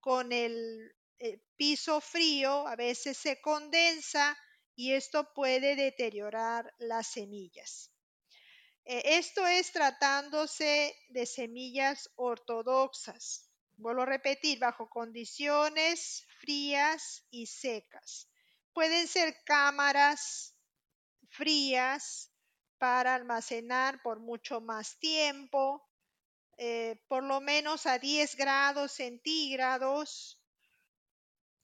con 0.00 0.32
el, 0.32 0.96
el 1.18 1.42
piso 1.54 2.00
frío 2.00 2.66
a 2.66 2.74
veces 2.74 3.18
se 3.18 3.42
condensa 3.42 4.34
y 4.74 4.94
esto 4.94 5.34
puede 5.34 5.76
deteriorar 5.76 6.72
las 6.78 7.08
semillas. 7.08 7.90
Eh, 8.86 9.02
esto 9.18 9.46
es 9.46 9.72
tratándose 9.72 10.96
de 11.10 11.26
semillas 11.26 12.08
ortodoxas. 12.16 13.50
Vuelvo 13.76 14.02
a 14.02 14.06
repetir, 14.06 14.58
bajo 14.58 14.88
condiciones 14.88 16.26
frías 16.40 17.26
y 17.30 17.44
secas. 17.44 18.26
Pueden 18.72 19.06
ser 19.06 19.36
cámaras 19.44 20.54
frías 21.28 22.30
para 22.84 23.14
almacenar 23.14 24.02
por 24.02 24.20
mucho 24.20 24.60
más 24.60 24.98
tiempo, 24.98 25.88
eh, 26.58 26.96
por 27.08 27.24
lo 27.24 27.40
menos 27.40 27.86
a 27.86 27.98
10 27.98 28.36
grados 28.36 28.92
centígrados. 28.92 30.38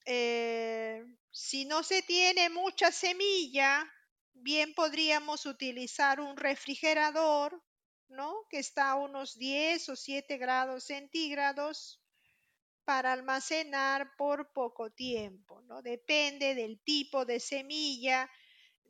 Eh, 0.07 1.05
si 1.31 1.67
no 1.67 1.83
se 1.83 2.01
tiene 2.01 2.49
mucha 2.49 2.91
semilla, 2.91 3.87
bien 4.33 4.73
podríamos 4.73 5.45
utilizar 5.45 6.21
un 6.21 6.39
refrigerador, 6.39 7.63
¿no? 8.09 8.47
Que 8.49 8.61
está 8.61 8.93
a 8.93 8.95
unos 8.95 9.37
10 9.37 9.91
o 9.91 9.97
7 9.97 10.39
grados 10.39 10.85
centígrados 10.85 12.01
para 12.87 13.13
almacenar 13.13 14.17
por 14.17 14.55
poco 14.55 14.91
tiempo, 14.91 15.61
¿no? 15.65 15.83
Depende 15.83 16.55
del 16.55 16.81
tipo 16.81 17.27
de 17.27 17.41
semilla, 17.41 18.27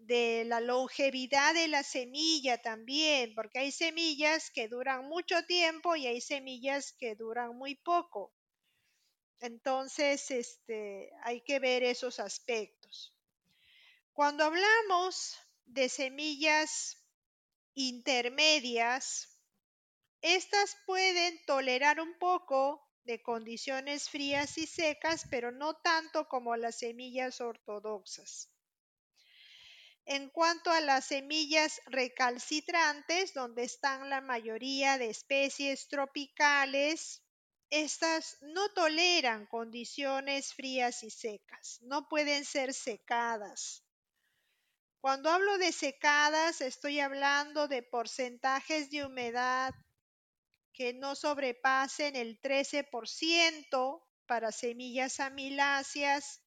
de 0.07 0.45
la 0.47 0.61
longevidad 0.61 1.55
de 1.55 1.69
la 1.69 1.83
semilla 1.83 2.61
también, 2.63 3.35
porque 3.35 3.59
hay 3.61 3.73
semillas 3.73 4.51
que 4.51 4.69
duran 4.69 5.09
mucho 5.09 5.45
tiempo 5.47 5.97
y 5.97 6.07
hay 6.07 6.21
semillas 6.21 6.93
que 6.93 7.15
duran 7.15 7.57
muy 7.57 7.75
poco. 7.77 8.33
Entonces, 9.41 10.31
este, 10.31 11.11
hay 11.23 11.41
que 11.43 11.59
ver 11.59 11.83
esos 11.83 12.21
aspectos. 12.21 13.15
Cuando 14.13 14.45
hablamos 14.45 15.39
de 15.65 15.89
semillas 15.89 16.99
intermedias, 17.75 19.29
estas 20.21 20.77
pueden 20.85 21.39
tolerar 21.47 22.01
un 22.01 22.19
poco 22.19 22.87
de 23.05 23.23
condiciones 23.23 24.11
frías 24.11 24.59
y 24.59 24.67
secas, 24.67 25.25
pero 25.31 25.51
no 25.51 25.75
tanto 25.75 26.29
como 26.29 26.57
las 26.57 26.79
semillas 26.79 27.41
ortodoxas. 27.41 28.50
En 30.13 30.29
cuanto 30.29 30.73
a 30.73 30.81
las 30.81 31.05
semillas 31.05 31.81
recalcitrantes, 31.87 33.33
donde 33.33 33.63
están 33.63 34.11
la 34.11 34.21
mayoría 34.21 34.99
de 34.99 35.09
especies 35.09 35.87
tropicales, 35.87 37.23
estas 37.71 38.37
no 38.41 38.71
toleran 38.71 39.47
condiciones 39.47 40.53
frías 40.53 41.05
y 41.05 41.11
secas, 41.11 41.79
no 41.83 42.09
pueden 42.09 42.45
ser 42.45 42.75
secadas. 42.75 43.85
Cuando 45.01 45.31
hablo 45.31 45.59
de 45.59 45.71
secadas, 45.71 46.61
estoy 46.61 46.99
hablando 46.99 47.69
de 47.69 47.85
porcentajes 47.85 48.91
de 48.91 49.05
humedad 49.05 49.73
que 50.73 50.93
no 50.93 51.15
sobrepasen 51.15 52.17
el 52.17 52.41
13% 52.41 54.05
para 54.27 54.51
semillas 54.51 55.21
amiláceas 55.21 56.43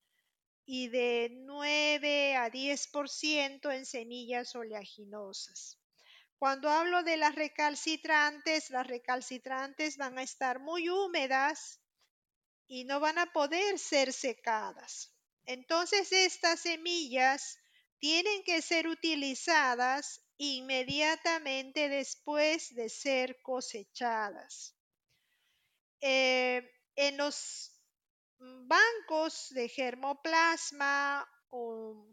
y 0.66 0.88
de 0.88 1.30
9 1.32 2.36
a 2.36 2.50
10% 2.50 3.72
en 3.72 3.86
semillas 3.86 4.56
oleaginosas. 4.56 5.78
Cuando 6.38 6.70
hablo 6.70 7.04
de 7.04 7.18
las 7.18 7.36
recalcitrantes, 7.36 8.70
las 8.70 8.88
recalcitrantes 8.88 9.98
van 9.98 10.18
a 10.18 10.24
estar 10.24 10.60
muy 10.60 10.90
húmedas 10.90 11.80
y 12.68 12.84
no 12.86 13.00
van 13.00 13.18
a 13.18 13.32
poder 13.32 13.80
ser 13.80 14.12
secadas. 14.12 15.14
Entonces 15.46 16.12
estas 16.12 16.62
semillas 16.62 17.60
tienen 18.00 18.44
que 18.44 18.62
ser 18.62 18.88
utilizadas 18.88 20.22
inmediatamente 20.38 21.90
después 21.90 22.74
de 22.76 22.90
ser 22.90 23.42
cosechadas. 23.42 24.76
Eh, 26.02 26.70
en 26.96 27.18
los 27.18 27.73
bancos 28.68 29.50
de 29.50 29.70
germoplasma 29.70 31.28
o, 31.50 32.08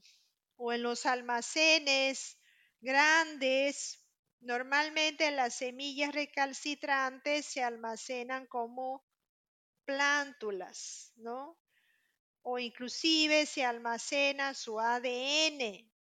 o 0.56 0.72
en 0.72 0.82
los 0.82 1.06
almacenes 1.06 2.38
grandes 2.80 4.00
Normalmente 4.40 5.30
las 5.32 5.56
semillas 5.56 6.14
recalcitrantes 6.14 7.44
se 7.44 7.62
almacenan 7.62 8.46
como 8.46 9.04
plántulas, 9.84 11.12
¿no? 11.16 11.58
O 12.42 12.58
inclusive 12.58 13.44
se 13.44 13.66
almacena 13.66 14.54
su 14.54 14.80
ADN, 14.80 15.92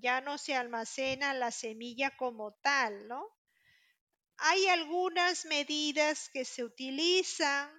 ya 0.00 0.22
no 0.22 0.38
se 0.38 0.54
almacena 0.54 1.34
la 1.34 1.50
semilla 1.50 2.16
como 2.16 2.54
tal, 2.54 3.06
¿no? 3.06 3.28
Hay 4.38 4.66
algunas 4.68 5.44
medidas 5.44 6.30
que 6.30 6.46
se 6.46 6.64
utilizan, 6.64 7.70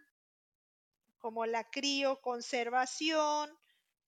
como 1.25 1.47
la 1.47 1.67
crioconservación, 1.71 3.49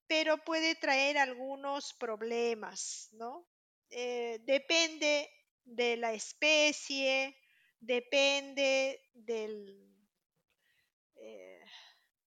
pero 0.05 0.37
puede 0.45 0.75
traer 0.75 1.17
algunos 1.17 1.95
problemas, 1.95 3.09
¿no? 3.11 3.49
Eh, 3.89 4.37
depende 4.43 5.27
de 5.63 5.97
la 5.97 6.13
especie, 6.13 7.35
depende 7.79 9.01
del, 9.15 9.97
eh, 11.15 11.59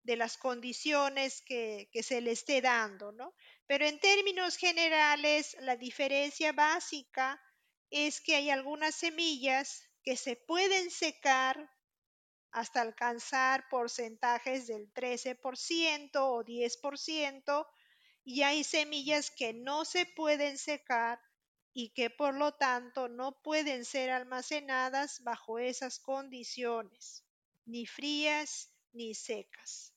de 0.04 0.16
las 0.16 0.38
condiciones 0.38 1.42
que, 1.42 1.90
que, 1.92 2.02
se 2.02 2.22
le 2.22 2.32
esté 2.32 2.62
dando, 2.62 3.12
¿no? 3.12 3.36
Pero 3.68 3.86
en 3.86 4.00
términos 4.00 4.56
generales, 4.56 5.58
la 5.60 5.76
diferencia 5.76 6.54
básica 6.54 7.38
es 7.90 8.22
que 8.22 8.36
hay 8.36 8.50
algunas 8.50 8.96
semillas 8.96 9.84
que 10.06 10.16
se 10.16 10.38
pueden 10.38 10.90
secar 10.90 11.70
hasta 12.52 12.82
alcanzar 12.82 13.68
porcentajes 13.70 14.68
del 14.68 14.92
13% 14.94 16.12
o 16.16 16.44
10%, 16.44 17.68
y 18.24 18.44
hay 18.44 18.64
semillas 18.64 19.32
que 19.32 19.54
no 19.54 19.86
se 19.86 20.06
pueden 20.06 20.58
secar 20.58 21.20
y 21.74 21.90
que 21.94 22.10
por 22.10 22.34
lo 22.34 22.54
tanto 22.54 23.08
no 23.08 23.42
pueden 23.42 23.86
ser 23.86 24.10
almacenadas 24.10 25.24
bajo 25.24 25.60
esas 25.60 26.00
condiciones, 26.00 27.24
ni 27.66 27.86
frías 27.86 28.72
ni 28.92 29.14
secas. 29.14 29.94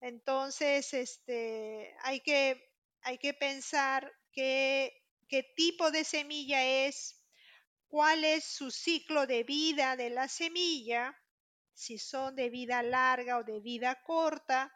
Entonces, 0.00 0.92
este, 0.94 1.94
hay, 2.02 2.20
que, 2.20 2.72
hay 3.02 3.18
que 3.18 3.34
pensar 3.34 4.12
qué, 4.32 4.92
qué 5.28 5.44
tipo 5.56 5.90
de 5.90 6.04
semilla 6.04 6.86
es, 6.86 7.24
cuál 7.86 8.24
es 8.24 8.44
su 8.44 8.70
ciclo 8.70 9.26
de 9.26 9.44
vida 9.44 9.96
de 9.96 10.10
la 10.10 10.28
semilla, 10.28 11.16
si 11.74 11.98
son 11.98 12.36
de 12.36 12.50
vida 12.50 12.82
larga 12.82 13.38
o 13.38 13.44
de 13.44 13.60
vida 13.60 14.02
corta, 14.02 14.72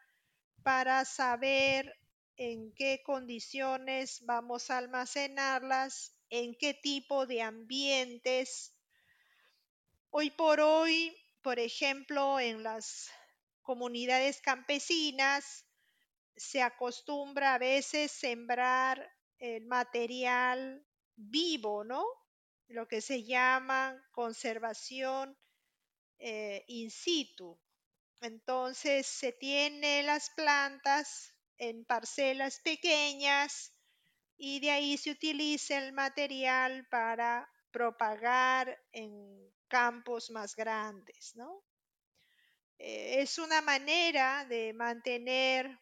para 0.63 1.05
saber 1.05 1.93
en 2.37 2.73
qué 2.75 3.03
condiciones 3.05 4.25
vamos 4.25 4.71
a 4.71 4.79
almacenarlas, 4.79 6.15
en 6.29 6.55
qué 6.59 6.75
tipo 6.75 7.27
de 7.27 7.43
ambientes. 7.43 8.75
Hoy 10.11 10.31
por 10.31 10.61
hoy, 10.61 11.17
por 11.43 11.59
ejemplo, 11.59 12.41
en 12.41 12.63
las 12.63 13.11
comunidades 13.63 14.41
campesinas 14.41 15.67
se 16.37 16.63
acostumbra 16.63 17.55
a 17.55 17.59
veces 17.59 18.13
sembrar 18.13 19.09
el 19.39 19.67
material 19.67 20.85
vivo, 21.15 21.85
¿no? 21.85 22.05
Lo 22.69 22.89
que 22.89 23.01
se 23.01 23.25
llama 23.25 23.97
conservación 24.13 25.37
eh, 26.19 26.65
in 26.69 26.91
situ. 26.91 27.59
Entonces 28.21 29.07
se 29.07 29.33
tiene 29.33 30.03
las 30.03 30.31
plantas 30.31 31.35
en 31.59 31.85
parcelas 31.85 32.61
pequeñas 32.61 33.73
y 34.37 34.61
de 34.61 34.71
ahí 34.73 34.99
se 34.99 35.13
utiliza 35.13 35.79
el 35.79 35.93
material 35.93 36.87
para 36.91 37.49
propagar 37.73 38.79
en 38.93 39.53
campos 39.69 40.31
más 40.31 40.57
grandes, 40.57 41.37
¿no? 41.37 41.63
Eh, 42.79 43.21
es 43.23 43.39
una 43.39 43.61
manera 43.61 44.47
de 44.47 44.73
mantener 44.73 45.79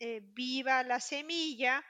eh, 0.00 0.20
viva 0.24 0.82
la 0.84 1.00
semilla 1.00 1.84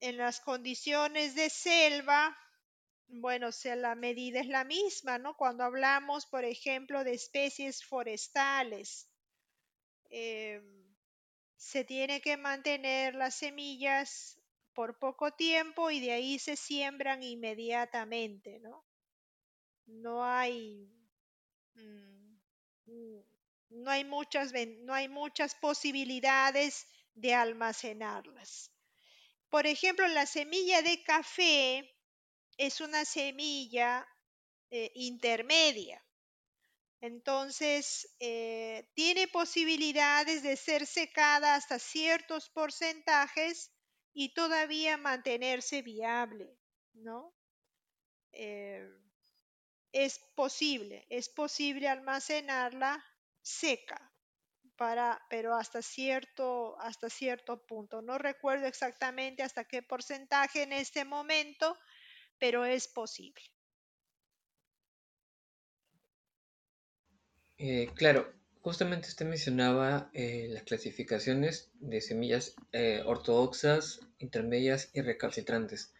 en 0.00 0.16
las 0.16 0.38
condiciones 0.40 1.34
de 1.34 1.50
selva. 1.50 2.36
Bueno, 3.14 3.50
sea, 3.50 3.76
la 3.76 3.94
medida 3.94 4.40
es 4.40 4.46
la 4.46 4.62
misma, 4.62 5.16
¿no? 5.16 5.38
Cuando 5.38 5.64
hablamos, 5.64 6.26
por 6.26 6.44
ejemplo, 6.44 7.02
de 7.02 7.14
especies 7.14 7.82
forestales, 7.82 9.08
se 11.56 11.82
tiene 11.84 12.20
que 12.20 12.36
mantener 12.36 13.16
las 13.16 13.34
semillas 13.34 14.38
por 14.72 15.00
poco 15.00 15.32
tiempo 15.32 15.90
y 15.90 15.98
de 15.98 16.12
ahí 16.12 16.38
se 16.38 16.54
siembran 16.54 17.24
inmediatamente, 17.24 18.60
¿no? 18.60 18.84
No 19.86 20.22
hay, 20.22 20.90
mm, 21.74 22.36
no 23.70 23.90
hay 23.90 24.04
muchas, 24.04 24.52
no 24.84 24.94
hay 24.94 25.08
muchas 25.08 25.54
posibilidades 25.54 26.86
de 27.14 27.34
almacenarlas. 27.34 28.70
Por 29.50 29.66
ejemplo, 29.66 30.08
la 30.08 30.26
semilla 30.26 30.82
de 30.82 31.02
café 31.04 31.93
es 32.58 32.80
una 32.80 33.04
semilla 33.04 34.06
eh, 34.70 34.90
intermedia. 34.94 36.04
Entonces, 37.00 38.08
eh, 38.18 38.90
tiene 38.94 39.28
posibilidades 39.28 40.42
de 40.42 40.56
ser 40.56 40.86
secada 40.86 41.54
hasta 41.54 41.78
ciertos 41.78 42.48
porcentajes 42.50 43.70
y 44.14 44.32
todavía 44.32 44.96
mantenerse 44.96 45.82
viable, 45.82 46.58
¿no? 46.94 47.34
Eh, 48.32 48.88
es 49.92 50.18
posible, 50.34 51.06
es 51.08 51.28
posible 51.28 51.88
almacenarla 51.88 53.04
seca, 53.42 54.12
para, 54.76 55.20
pero 55.30 55.54
hasta 55.54 55.82
cierto, 55.82 56.76
hasta 56.80 57.08
cierto 57.10 57.64
punto. 57.66 58.02
No 58.02 58.18
recuerdo 58.18 58.66
exactamente 58.66 59.42
hasta 59.42 59.64
qué 59.64 59.82
porcentaje 59.82 60.62
en 60.62 60.72
este 60.72 61.04
momento, 61.04 61.78
pero 62.44 62.66
es 62.66 62.88
posible. 62.88 63.42
Eh, 67.56 67.88
claro, 67.94 68.34
justamente 68.60 69.08
usted 69.08 69.24
mencionaba 69.24 70.10
eh, 70.12 70.48
las 70.50 70.64
clasificaciones 70.64 71.70
de 71.80 72.02
semillas 72.02 72.54
eh, 72.72 73.02
ortodoxas, 73.06 74.00
intermedias 74.18 74.90
y 74.92 75.00
recalcitrantes. 75.00 75.94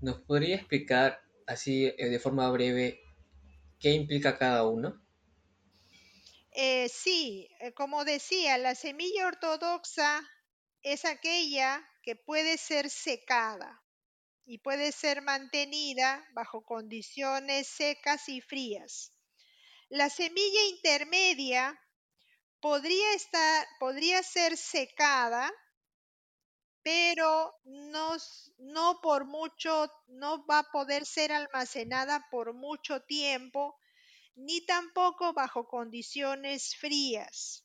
¿Nos 0.00 0.22
podría 0.22 0.56
explicar 0.56 1.20
así 1.46 1.92
de 1.96 2.18
forma 2.18 2.50
breve 2.50 2.98
qué 3.78 3.92
implica 3.92 4.38
cada 4.38 4.66
uno? 4.66 5.00
sí, 6.88 7.48
como 7.76 8.04
decía, 8.04 8.58
la 8.58 8.74
semilla 8.74 9.28
ortodoxa 9.28 10.20
es 10.82 11.04
aquella 11.04 11.88
que 12.02 12.16
puede 12.16 12.58
ser 12.58 12.90
secada 12.90 13.85
y 14.46 14.58
puede 14.58 14.92
ser 14.92 15.22
mantenida 15.22 16.24
bajo 16.32 16.64
condiciones 16.64 17.66
secas 17.66 18.28
y 18.28 18.40
frías. 18.40 19.12
La 19.88 20.08
semilla 20.08 20.62
intermedia 20.70 21.78
podría, 22.60 23.12
estar, 23.14 23.66
podría 23.80 24.22
ser 24.22 24.56
secada, 24.56 25.52
pero 26.82 27.52
no, 27.64 28.16
no 28.58 29.00
por 29.02 29.24
mucho, 29.24 29.90
no 30.06 30.46
va 30.46 30.60
a 30.60 30.70
poder 30.70 31.04
ser 31.04 31.32
almacenada 31.32 32.24
por 32.30 32.54
mucho 32.54 33.02
tiempo, 33.02 33.76
ni 34.36 34.64
tampoco 34.64 35.32
bajo 35.32 35.66
condiciones 35.66 36.76
frías. 36.76 37.64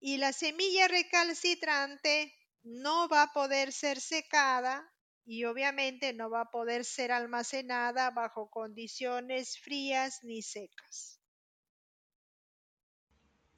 Y 0.00 0.16
la 0.16 0.32
semilla 0.32 0.88
recalcitrante 0.88 2.34
no 2.62 3.08
va 3.08 3.24
a 3.24 3.32
poder 3.34 3.72
ser 3.72 4.00
secada 4.00 4.90
y 5.30 5.44
obviamente 5.44 6.14
no 6.14 6.30
va 6.30 6.40
a 6.40 6.50
poder 6.50 6.86
ser 6.86 7.12
almacenada 7.12 8.10
bajo 8.10 8.48
condiciones 8.48 9.58
frías 9.58 10.24
ni 10.24 10.40
secas. 10.40 11.20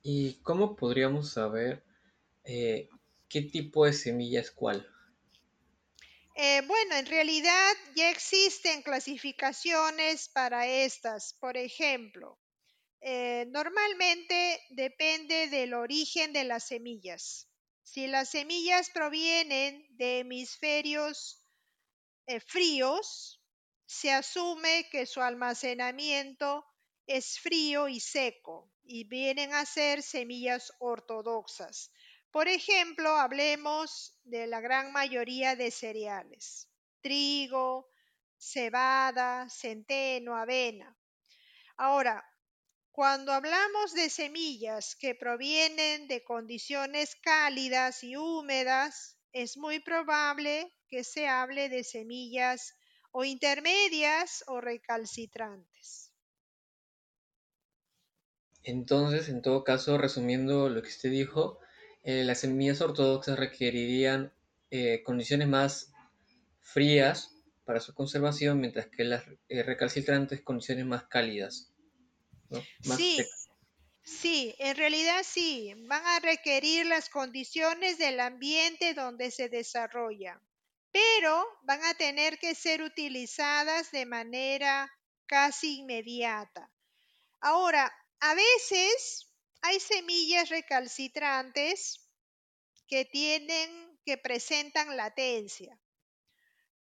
¿Y 0.02 0.40
cómo 0.42 0.74
podríamos 0.74 1.32
saber 1.32 1.84
eh, 2.42 2.88
qué 3.28 3.42
tipo 3.42 3.86
de 3.86 3.92
semilla 3.92 4.40
es 4.40 4.50
cuál? 4.50 4.84
Eh, 6.34 6.62
bueno, 6.66 6.96
en 6.96 7.06
realidad 7.06 7.72
ya 7.94 8.10
existen 8.10 8.82
clasificaciones 8.82 10.28
para 10.28 10.66
estas. 10.66 11.34
Por 11.34 11.56
ejemplo, 11.56 12.40
eh, 13.00 13.46
normalmente 13.52 14.60
depende 14.70 15.46
del 15.46 15.74
origen 15.74 16.32
de 16.32 16.42
las 16.42 16.66
semillas. 16.66 17.48
Si 17.84 18.08
las 18.08 18.30
semillas 18.30 18.90
provienen 18.90 19.86
de 19.90 20.18
hemisferios 20.20 21.39
fríos, 22.46 23.42
se 23.86 24.12
asume 24.12 24.88
que 24.90 25.06
su 25.06 25.20
almacenamiento 25.20 26.64
es 27.06 27.40
frío 27.40 27.88
y 27.88 27.98
seco 27.98 28.70
y 28.84 29.04
vienen 29.04 29.52
a 29.52 29.66
ser 29.66 30.02
semillas 30.02 30.72
ortodoxas. 30.78 31.90
Por 32.30 32.46
ejemplo, 32.46 33.16
hablemos 33.16 34.16
de 34.22 34.46
la 34.46 34.60
gran 34.60 34.92
mayoría 34.92 35.56
de 35.56 35.72
cereales, 35.72 36.70
trigo, 37.00 37.88
cebada, 38.38 39.48
centeno, 39.50 40.36
avena. 40.36 40.96
Ahora, 41.76 42.24
cuando 42.92 43.32
hablamos 43.32 43.92
de 43.94 44.10
semillas 44.10 44.94
que 44.94 45.14
provienen 45.14 46.06
de 46.06 46.22
condiciones 46.22 47.16
cálidas 47.16 48.04
y 48.04 48.16
húmedas, 48.16 49.16
es 49.32 49.56
muy 49.56 49.80
probable 49.80 50.74
que 50.88 51.04
se 51.04 51.28
hable 51.28 51.68
de 51.68 51.84
semillas 51.84 52.74
o 53.12 53.24
intermedias 53.24 54.44
o 54.46 54.60
recalcitrantes. 54.60 56.12
Entonces, 58.62 59.28
en 59.28 59.42
todo 59.42 59.64
caso, 59.64 59.98
resumiendo 59.98 60.68
lo 60.68 60.82
que 60.82 60.88
usted 60.88 61.10
dijo, 61.10 61.58
eh, 62.02 62.24
las 62.24 62.40
semillas 62.40 62.80
ortodoxas 62.80 63.38
requerirían 63.38 64.32
eh, 64.70 65.02
condiciones 65.02 65.48
más 65.48 65.92
frías 66.60 67.36
para 67.64 67.80
su 67.80 67.94
conservación, 67.94 68.60
mientras 68.60 68.88
que 68.88 69.04
las 69.04 69.24
eh, 69.48 69.62
recalcitrantes 69.62 70.42
condiciones 70.42 70.86
más 70.86 71.04
cálidas. 71.04 71.72
sí, 72.80 73.26
sí, 74.02 74.54
en 74.58 74.76
realidad 74.76 75.22
sí, 75.24 75.72
van 75.86 76.04
a 76.06 76.20
requerir 76.20 76.86
las 76.86 77.08
condiciones 77.08 77.98
del 77.98 78.20
ambiente 78.20 78.94
donde 78.94 79.30
se 79.30 79.48
desarrolla, 79.48 80.40
pero 80.92 81.46
van 81.62 81.84
a 81.84 81.94
tener 81.94 82.38
que 82.38 82.54
ser 82.54 82.82
utilizadas 82.82 83.90
de 83.92 84.06
manera 84.06 84.90
casi 85.26 85.78
inmediata. 85.78 86.70
Ahora, 87.40 87.92
a 88.20 88.34
veces 88.34 89.32
hay 89.62 89.80
semillas 89.80 90.48
recalcitrantes 90.48 92.08
que 92.88 93.04
tienen, 93.04 93.98
que 94.04 94.18
presentan 94.18 94.96
latencia. 94.96 95.78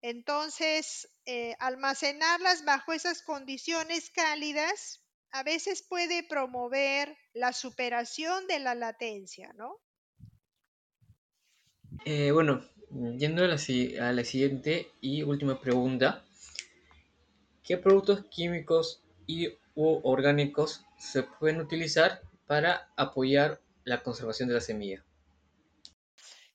Entonces, 0.01 1.09
eh, 1.25 1.55
almacenarlas 1.59 2.65
bajo 2.65 2.93
esas 2.93 3.21
condiciones 3.21 4.09
cálidas 4.09 5.01
a 5.31 5.43
veces 5.43 5.81
puede 5.81 6.23
promover 6.23 7.17
la 7.33 7.53
superación 7.53 8.47
de 8.47 8.59
la 8.59 8.75
latencia, 8.75 9.53
¿no? 9.53 9.77
Eh, 12.05 12.31
bueno, 12.31 12.63
yendo 13.17 13.43
a 13.43 13.47
la, 13.47 13.55
a 13.55 14.13
la 14.13 14.23
siguiente 14.23 14.91
y 15.01 15.23
última 15.23 15.59
pregunta. 15.59 16.25
¿Qué 17.63 17.77
productos 17.77 18.25
químicos 18.31 19.03
y 19.27 19.49
u 19.75 20.01
orgánicos 20.03 20.83
se 20.97 21.23
pueden 21.23 21.61
utilizar 21.61 22.21
para 22.47 22.91
apoyar 22.97 23.61
la 23.83 24.01
conservación 24.01 24.49
de 24.49 24.55
la 24.55 24.61
semilla. 24.61 25.05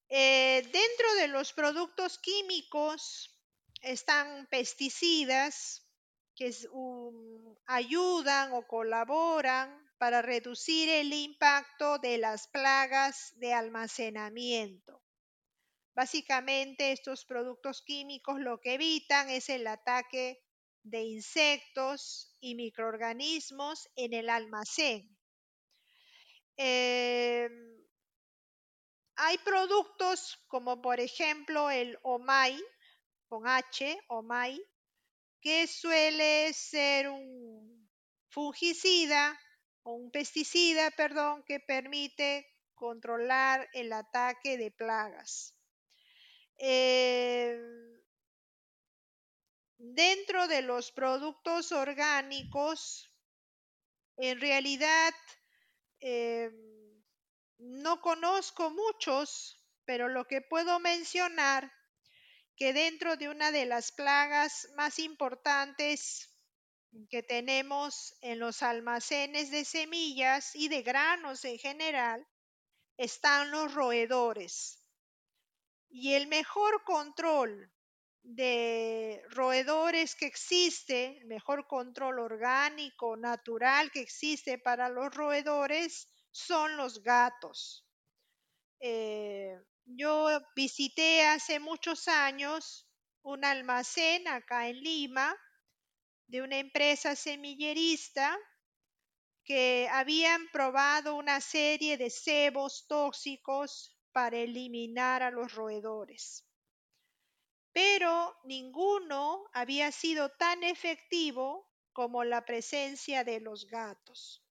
Eh, 0.08 0.62
dentro 0.62 1.14
de 1.20 1.28
los 1.28 1.52
productos 1.52 2.18
químicos 2.18 3.30
están 3.80 4.46
pesticidas 4.50 5.83
que 6.34 6.52
ayudan 7.66 8.52
o 8.52 8.66
colaboran 8.66 9.84
para 9.98 10.22
reducir 10.22 10.88
el 10.88 11.12
impacto 11.12 11.98
de 11.98 12.18
las 12.18 12.48
plagas 12.48 13.32
de 13.36 13.54
almacenamiento. 13.54 15.02
Básicamente 15.94 16.92
estos 16.92 17.24
productos 17.24 17.82
químicos 17.82 18.40
lo 18.40 18.60
que 18.60 18.74
evitan 18.74 19.30
es 19.30 19.48
el 19.48 19.66
ataque 19.66 20.42
de 20.82 21.02
insectos 21.02 22.36
y 22.40 22.56
microorganismos 22.56 23.88
en 23.94 24.12
el 24.12 24.28
almacén. 24.28 25.16
Em, 26.56 27.74
hay 29.16 29.38
productos 29.38 30.38
como 30.48 30.82
por 30.82 31.00
ejemplo 31.00 31.70
el 31.70 31.98
OMAI, 32.02 32.60
con 33.28 33.46
H, 33.46 33.98
OMAI, 34.08 34.60
que 35.44 35.66
suele 35.66 36.54
ser 36.54 37.10
un 37.10 37.86
fungicida 38.30 39.38
o 39.82 39.92
un 39.92 40.10
pesticida, 40.10 40.90
perdón, 40.92 41.44
que 41.44 41.60
permite 41.60 42.46
controlar 42.74 43.68
el 43.74 43.92
ataque 43.92 44.56
de 44.56 44.70
plagas. 44.70 45.54
Em, 46.56 47.60
dentro 49.76 50.48
de 50.48 50.62
los 50.62 50.90
productos 50.92 51.72
orgánicos, 51.72 53.10
en 54.16 54.40
realidad 54.40 55.12
em, 56.00 56.54
no 57.58 58.00
conozco 58.00 58.70
muchos, 58.70 59.62
pero 59.84 60.08
lo 60.08 60.24
que 60.26 60.40
puedo 60.40 60.80
mencionar 60.80 61.70
que 62.56 62.72
dentro 62.72 63.16
de 63.16 63.28
una 63.28 63.50
de 63.50 63.66
las 63.66 63.92
plagas 63.92 64.68
más 64.76 64.98
importantes 64.98 66.30
que 67.10 67.22
tenemos 67.22 68.16
en 68.20 68.38
los 68.38 68.62
almacenes 68.62 69.50
de 69.50 69.64
semillas 69.64 70.54
y 70.54 70.68
de 70.68 70.82
granos 70.82 71.44
en 71.44 71.58
general, 71.58 72.26
están 72.96 73.50
los 73.50 73.74
roedores. 73.74 74.78
Y 75.88 76.14
el 76.14 76.26
mejor 76.28 76.84
control 76.84 77.72
de 78.22 79.22
roedores 79.30 80.14
que 80.14 80.26
existe, 80.26 81.18
el 81.18 81.26
mejor 81.26 81.66
control 81.66 82.20
orgánico, 82.20 83.16
natural 83.16 83.90
que 83.90 84.00
existe 84.00 84.58
para 84.58 84.88
los 84.88 85.14
roedores, 85.14 86.08
son 86.30 86.76
los 86.76 87.02
gatos. 87.02 87.86
Eh, 88.80 89.56
yo 89.84 90.28
visité 90.56 91.26
hace 91.26 91.60
muchos 91.60 92.08
años 92.08 92.88
un 93.22 93.44
almacén 93.44 94.28
acá 94.28 94.68
en 94.68 94.82
Lima 94.82 95.34
de 96.26 96.42
una 96.42 96.58
empresa 96.58 97.16
semillerista 97.16 98.36
que 99.44 99.88
habían 99.90 100.48
probado 100.52 101.16
una 101.16 101.40
serie 101.40 101.96
de 101.98 102.10
cebos 102.10 102.86
tóxicos 102.88 103.96
para 104.12 104.38
eliminar 104.38 105.22
a 105.22 105.30
los 105.30 105.52
roedores. 105.52 106.46
Pero 107.72 108.34
ninguno 108.44 109.44
había 109.52 109.90
sido 109.92 110.30
tan 110.30 110.62
efectivo 110.62 111.68
como 111.92 112.24
la 112.24 112.44
presencia 112.44 113.24
de 113.24 113.40
los 113.40 113.66
gatos. 113.66 114.42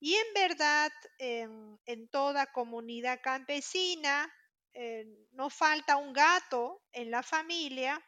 Y 0.00 0.14
en 0.14 0.34
verdad, 0.34 0.92
en, 1.18 2.08
toda 2.10 2.52
comunidad 2.52 3.20
campesina, 3.22 4.32
eh, 4.72 5.28
no 5.32 5.50
falta 5.50 5.96
un 5.96 6.12
gato 6.12 6.82
en 6.92 7.10
la 7.10 7.22
familia 7.22 8.00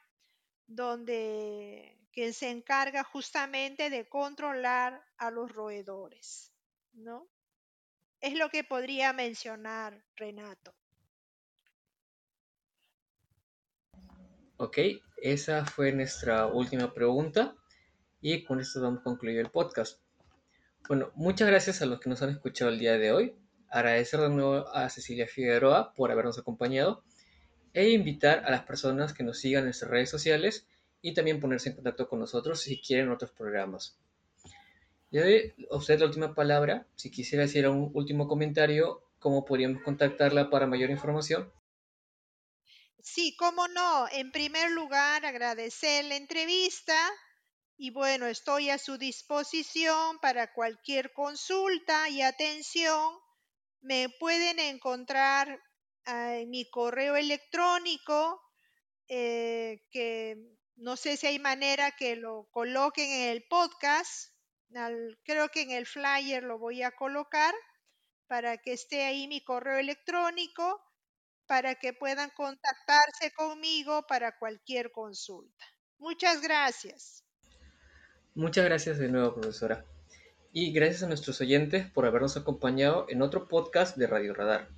donde 0.66 1.98
que 2.12 2.32
se 2.32 2.50
encarga 2.50 3.04
justamente 3.04 3.88
de 3.88 4.08
controlar 4.08 5.02
a 5.16 5.30
los 5.30 5.50
roedores, 5.50 6.52
¿no? 6.92 7.26
Es 8.20 8.34
lo 8.34 8.50
que 8.50 8.64
podría 8.64 9.12
mencionar 9.12 10.04
Renato. 10.14 10.74
Ok, 14.58 14.78
esa 15.16 15.64
fue 15.64 15.90
nuestra 15.92 16.46
última 16.46 16.92
pregunta 16.92 17.56
y 18.20 18.44
con 18.44 18.60
esto 18.60 19.02
concluir 19.02 19.38
el 19.38 19.50
podcast. 19.50 20.00
Bueno, 20.86 21.10
muchas 21.14 21.48
gracias 21.48 21.80
a 21.82 21.86
los 21.86 21.98
que 21.98 22.10
nos 22.10 22.22
han 22.22 22.30
escuchado 22.30 22.70
el 22.70 22.78
día 22.78 22.98
de 22.98 23.10
hoy 23.10 23.41
agradecer 23.72 24.20
de 24.20 24.28
nuevo 24.28 24.68
a 24.68 24.88
Cecilia 24.90 25.26
Figueroa 25.26 25.94
por 25.94 26.12
habernos 26.12 26.38
acompañado 26.38 27.02
e 27.72 27.88
invitar 27.88 28.44
a 28.44 28.50
las 28.50 28.64
personas 28.64 29.14
que 29.14 29.24
nos 29.24 29.40
sigan 29.40 29.60
en 29.60 29.66
nuestras 29.66 29.90
redes 29.90 30.10
sociales 30.10 30.66
y 31.00 31.14
también 31.14 31.40
ponerse 31.40 31.70
en 31.70 31.76
contacto 31.76 32.06
con 32.06 32.20
nosotros 32.20 32.60
si 32.60 32.80
quieren 32.80 33.10
otros 33.10 33.32
programas. 33.32 33.98
Le 35.10 35.20
doy 35.20 35.66
a 35.70 35.76
usted 35.76 35.98
la 35.98 36.06
última 36.06 36.34
palabra. 36.34 36.86
Si 36.96 37.10
quisiera 37.10 37.44
hacer 37.44 37.68
un 37.68 37.90
último 37.94 38.28
comentario, 38.28 39.02
¿cómo 39.18 39.44
podríamos 39.44 39.82
contactarla 39.82 40.50
para 40.50 40.66
mayor 40.66 40.90
información? 40.90 41.50
Sí, 43.02 43.34
cómo 43.36 43.68
no. 43.68 44.06
En 44.12 44.32
primer 44.32 44.70
lugar, 44.70 45.24
agradecer 45.24 46.04
la 46.04 46.16
entrevista 46.16 46.96
y 47.76 47.90
bueno, 47.90 48.26
estoy 48.26 48.70
a 48.70 48.78
su 48.78 48.96
disposición 48.96 50.18
para 50.20 50.52
cualquier 50.52 51.12
consulta 51.12 52.08
y 52.10 52.22
atención 52.22 53.22
me 53.82 54.08
pueden 54.18 54.58
encontrar 54.60 55.60
ah, 56.06 56.36
en 56.36 56.50
mi 56.50 56.68
correo 56.70 57.16
electrónico, 57.16 58.40
eh, 59.08 59.82
que 59.90 60.36
no 60.76 60.96
sé 60.96 61.16
si 61.16 61.26
hay 61.26 61.38
manera 61.38 61.90
que 61.92 62.16
lo 62.16 62.48
coloquen 62.50 63.10
en 63.10 63.28
el 63.30 63.44
podcast. 63.44 64.32
creo 65.24 65.48
que 65.50 65.62
en 65.62 65.70
el 65.72 65.86
flyer 65.86 66.42
lo 66.44 66.58
voy 66.58 66.82
a 66.82 66.92
colocar 66.92 67.54
para 68.26 68.56
que 68.56 68.72
esté 68.72 69.04
ahí 69.04 69.28
mi 69.28 69.44
correo 69.44 69.78
electrónico, 69.78 70.80
para 71.46 71.74
que 71.74 71.92
puedan 71.92 72.30
contactarse 72.30 73.32
conmigo 73.34 74.06
para 74.06 74.38
cualquier 74.38 74.90
consulta. 74.92 75.66
Muchas 75.98 76.40
gracias. 76.40 77.24
Muchas 78.34 78.64
gracias 78.64 78.98
de 78.98 79.08
nuevo, 79.08 79.34
profesora 79.34 79.84
y 80.52 80.72
gracias 80.72 81.02
a 81.02 81.08
nuestros 81.08 81.40
oyentes 81.40 81.86
por 81.90 82.04
habernos 82.04 82.36
acompañado 82.36 83.06
en 83.08 83.22
otro 83.22 83.48
podcast 83.48 83.96
de 83.96 84.06
Radio 84.06 84.34
Radar. 84.34 84.68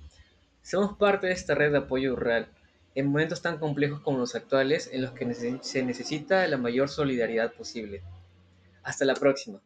Somos 0.63 0.97
parte 0.97 1.27
de 1.27 1.33
esta 1.33 1.53
red 1.53 1.71
de 1.71 1.79
apoyo 1.79 2.15
rural 2.15 2.47
en 2.95 3.07
momentos 3.07 3.41
tan 3.41 3.57
complejos 3.57 3.99
como 3.99 4.19
los 4.19 4.35
actuales 4.35 4.89
en 4.93 5.01
los 5.01 5.11
que 5.11 5.59
se 5.61 5.83
necesita 5.83 6.47
la 6.47 6.57
mayor 6.57 6.87
solidaridad 6.87 7.51
posible. 7.53 8.01
Hasta 8.83 9.03
la 9.03 9.15
próxima. 9.15 9.59